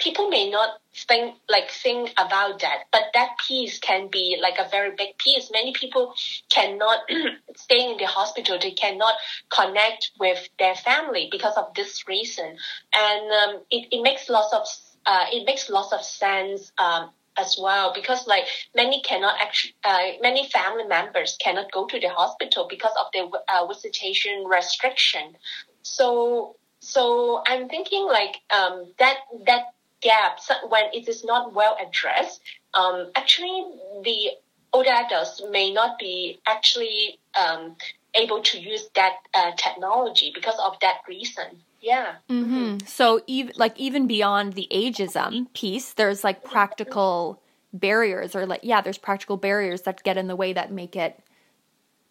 people 0.00 0.28
may 0.28 0.50
not 0.50 0.70
think 1.08 1.36
like 1.48 1.70
think 1.70 2.10
about 2.18 2.60
that 2.60 2.84
but 2.92 3.04
that 3.14 3.30
piece 3.46 3.78
can 3.78 4.08
be 4.10 4.38
like 4.40 4.58
a 4.58 4.68
very 4.70 4.90
big 4.96 5.16
piece. 5.18 5.50
Many 5.52 5.72
people 5.72 6.14
cannot 6.50 7.00
stay 7.56 7.90
in 7.90 7.96
the 7.98 8.06
hospital. 8.06 8.58
They 8.60 8.72
cannot 8.72 9.14
connect 9.50 10.10
with 10.18 10.48
their 10.58 10.74
family 10.74 11.28
because 11.30 11.54
of 11.56 11.74
this 11.74 12.08
reason. 12.08 12.56
And 12.92 13.32
um, 13.32 13.62
it, 13.70 13.88
it 13.92 14.02
makes 14.02 14.28
lots 14.28 14.52
of 14.52 14.66
uh, 15.06 15.26
it 15.32 15.46
makes 15.46 15.70
lots 15.70 15.92
of 15.92 16.02
sense 16.02 16.72
um, 16.78 17.10
as 17.38 17.58
well 17.60 17.92
because 17.94 18.26
like 18.26 18.44
many 18.74 19.00
cannot 19.02 19.36
actually 19.40 19.74
uh, 19.84 20.18
many 20.20 20.48
family 20.48 20.84
members 20.84 21.36
cannot 21.40 21.70
go 21.72 21.86
to 21.86 22.00
the 22.00 22.08
hospital 22.08 22.66
because 22.68 22.92
of 22.98 23.06
the 23.12 23.30
uh, 23.48 23.66
visitation 23.66 24.44
restriction. 24.44 25.36
So 25.82 26.56
so 26.80 27.42
i'm 27.46 27.68
thinking 27.68 28.06
like 28.06 28.36
um, 28.50 28.90
that 28.98 29.18
that 29.46 29.64
gaps 30.00 30.50
when 30.68 30.84
it 30.92 31.08
is 31.08 31.24
not 31.24 31.54
well 31.54 31.76
addressed, 31.84 32.40
um, 32.74 33.10
actually 33.14 33.64
the 34.04 34.30
older 34.72 34.90
adults 34.90 35.42
may 35.50 35.72
not 35.72 35.98
be 35.98 36.40
actually 36.46 37.18
um, 37.38 37.76
able 38.14 38.42
to 38.42 38.58
use 38.58 38.88
that 38.94 39.14
uh, 39.34 39.52
technology 39.56 40.30
because 40.34 40.58
of 40.64 40.76
that 40.80 40.98
reason. 41.08 41.62
Yeah. 41.80 42.14
Mm-hmm. 42.28 42.54
Mm-hmm. 42.54 42.86
So 42.86 43.22
even 43.26 43.54
like 43.56 43.78
even 43.78 44.06
beyond 44.06 44.54
the 44.54 44.68
ageism 44.70 45.52
piece, 45.54 45.92
there's 45.94 46.22
like 46.22 46.44
practical 46.44 47.40
barriers, 47.72 48.36
or 48.36 48.46
like 48.46 48.60
yeah, 48.62 48.80
there's 48.80 48.98
practical 48.98 49.36
barriers 49.36 49.82
that 49.82 50.02
get 50.02 50.16
in 50.16 50.28
the 50.28 50.36
way 50.36 50.52
that 50.52 50.70
make 50.70 50.94
it 50.94 51.18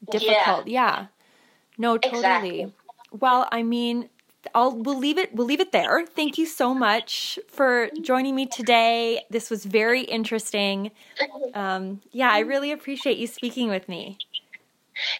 difficult. 0.09 0.67
Yeah. 0.67 1.01
yeah. 1.01 1.05
No, 1.77 1.97
totally. 1.97 2.19
Exactly. 2.19 2.73
Well, 3.11 3.47
I 3.51 3.63
mean, 3.63 4.09
I'll 4.55 4.75
we'll 4.75 4.97
leave 4.97 5.17
it 5.17 5.33
we'll 5.33 5.47
leave 5.47 5.59
it 5.59 5.71
there. 5.71 6.05
Thank 6.05 6.37
you 6.37 6.45
so 6.45 6.73
much 6.73 7.39
for 7.47 7.89
joining 8.01 8.35
me 8.35 8.45
today. 8.45 9.23
This 9.29 9.49
was 9.49 9.65
very 9.65 10.01
interesting. 10.01 10.91
Um, 11.53 12.01
yeah, 12.11 12.31
I 12.31 12.39
really 12.39 12.71
appreciate 12.71 13.17
you 13.17 13.27
speaking 13.27 13.69
with 13.69 13.89
me. 13.89 14.17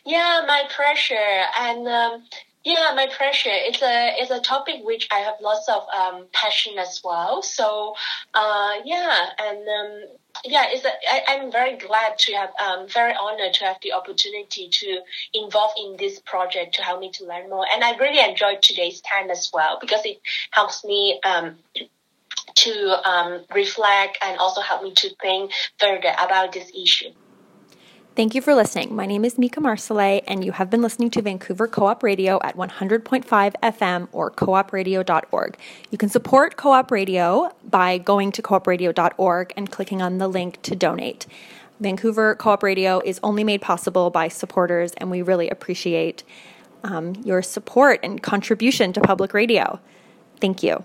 Yeah, 0.06 0.44
my 0.48 0.64
pleasure. 0.70 1.44
And 1.58 1.88
um, 1.88 2.24
yeah, 2.64 2.92
my 2.96 3.08
pleasure. 3.18 3.52
It's 3.52 3.82
a 3.82 4.14
it's 4.18 4.32
a 4.32 4.42
topic 4.42 4.82
which 4.84 5.08
I 5.12 5.20
have 5.20 5.36
lots 5.42 5.68
of 5.70 5.84
um, 5.98 6.28
passion 6.34 6.78
as 6.78 7.02
well. 7.04 7.42
So 7.42 7.96
uh, 8.34 8.74
yeah, 8.86 9.30
and 9.40 9.58
um, 9.58 10.04
yeah, 10.46 10.66
it's 10.68 10.86
I'm 11.28 11.52
very 11.52 11.78
glad 11.78 12.18
to 12.20 12.34
have, 12.34 12.52
um, 12.60 12.88
very 12.88 13.14
honored 13.14 13.54
to 13.56 13.66
have 13.66 13.78
the 13.82 13.94
opportunity 13.94 14.70
to 14.70 15.02
involve 15.34 15.72
in 15.78 15.98
this 15.98 16.20
project 16.20 16.76
to 16.76 16.82
help 16.82 17.00
me 17.02 17.12
to 17.14 17.26
learn 17.26 17.50
more. 17.50 17.66
And 17.72 17.84
I 17.84 17.98
really 17.98 18.20
enjoyed 18.20 18.62
today's 18.62 19.02
time 19.02 19.30
as 19.30 19.50
well 19.54 19.78
because 19.82 20.06
it 20.06 20.22
helps 20.52 20.86
me 20.86 21.20
um, 21.26 21.58
to 22.56 23.10
um, 23.10 23.42
reflect 23.54 24.18
and 24.22 24.38
also 24.38 24.62
help 24.62 24.84
me 24.84 24.94
to 24.94 25.10
think 25.22 25.52
further 25.80 26.14
about 26.20 26.54
this 26.54 26.72
issue. 26.76 27.12
Thank 28.20 28.36
you 28.36 28.42
for 28.42 28.54
listening. 28.54 28.94
My 28.94 29.06
name 29.06 29.24
is 29.24 29.38
Mika 29.38 29.62
Marcellet, 29.62 30.26
and 30.28 30.44
you 30.44 30.52
have 30.52 30.70
been 30.70 30.82
listening 30.82 31.10
to 31.12 31.22
Vancouver 31.22 31.70
Co 31.70 31.86
op 31.86 32.04
Radio 32.04 32.38
at 32.44 32.58
100.5 32.58 33.24
FM 33.24 34.10
or 34.12 34.30
coopradio.org. 34.30 35.58
You 35.90 35.98
can 35.98 36.10
support 36.10 36.58
Co 36.58 36.74
op 36.74 36.92
Radio 36.92 37.50
by 37.64 37.98
going 37.98 38.34
to 38.34 38.42
coopradio.org 38.42 39.54
and 39.56 39.72
clicking 39.72 40.02
on 40.02 40.18
the 40.18 40.28
link 40.28 40.62
to 40.64 40.76
donate. 40.76 41.28
Vancouver 41.80 42.36
Co 42.36 42.50
op 42.50 42.62
Radio 42.62 43.00
is 43.06 43.22
only 43.24 43.46
made 43.46 43.62
possible 43.62 44.10
by 44.10 44.28
supporters, 44.28 44.92
and 44.98 45.10
we 45.10 45.22
really 45.22 45.50
appreciate 45.50 46.26
um, 46.84 47.16
your 47.24 47.42
support 47.42 48.02
and 48.04 48.22
contribution 48.22 48.92
to 48.92 49.00
public 49.00 49.34
radio. 49.34 49.80
Thank 50.42 50.62
you. 50.62 50.84